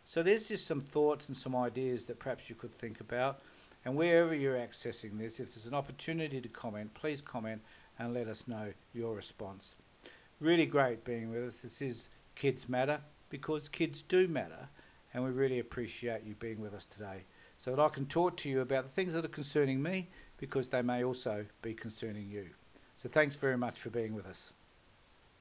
So 0.06 0.22
there's 0.22 0.48
just 0.48 0.66
some 0.66 0.80
thoughts 0.80 1.28
and 1.28 1.36
some 1.36 1.56
ideas 1.56 2.06
that 2.06 2.18
perhaps 2.18 2.48
you 2.48 2.56
could 2.56 2.72
think 2.72 3.00
about. 3.00 3.40
And 3.84 3.96
wherever 3.96 4.34
you're 4.34 4.56
accessing 4.56 5.18
this, 5.18 5.40
if 5.40 5.54
there's 5.54 5.66
an 5.66 5.74
opportunity 5.74 6.40
to 6.40 6.48
comment, 6.48 6.94
please 6.94 7.20
comment 7.20 7.62
and 7.98 8.14
let 8.14 8.28
us 8.28 8.48
know 8.48 8.72
your 8.92 9.14
response. 9.14 9.76
Really 10.40 10.66
great 10.66 11.04
being 11.04 11.30
with 11.30 11.44
us. 11.44 11.60
This 11.60 11.80
is 11.80 12.08
Kids 12.34 12.68
Matter 12.68 13.00
because 13.28 13.68
kids 13.68 14.02
do 14.02 14.28
matter, 14.28 14.68
and 15.12 15.24
we 15.24 15.30
really 15.30 15.58
appreciate 15.58 16.24
you 16.24 16.34
being 16.34 16.60
with 16.60 16.74
us 16.74 16.84
today 16.84 17.24
so 17.58 17.74
that 17.74 17.80
I 17.80 17.88
can 17.88 18.06
talk 18.06 18.36
to 18.38 18.48
you 18.48 18.60
about 18.60 18.84
the 18.84 18.90
things 18.90 19.14
that 19.14 19.24
are 19.24 19.28
concerning 19.28 19.82
me 19.82 20.08
because 20.38 20.68
they 20.68 20.82
may 20.82 21.02
also 21.02 21.46
be 21.62 21.74
concerning 21.74 22.28
you. 22.28 22.50
So 22.96 23.08
thanks 23.08 23.36
very 23.36 23.56
much 23.56 23.80
for 23.80 23.90
being 23.90 24.14
with 24.14 24.26
us. 24.26 24.52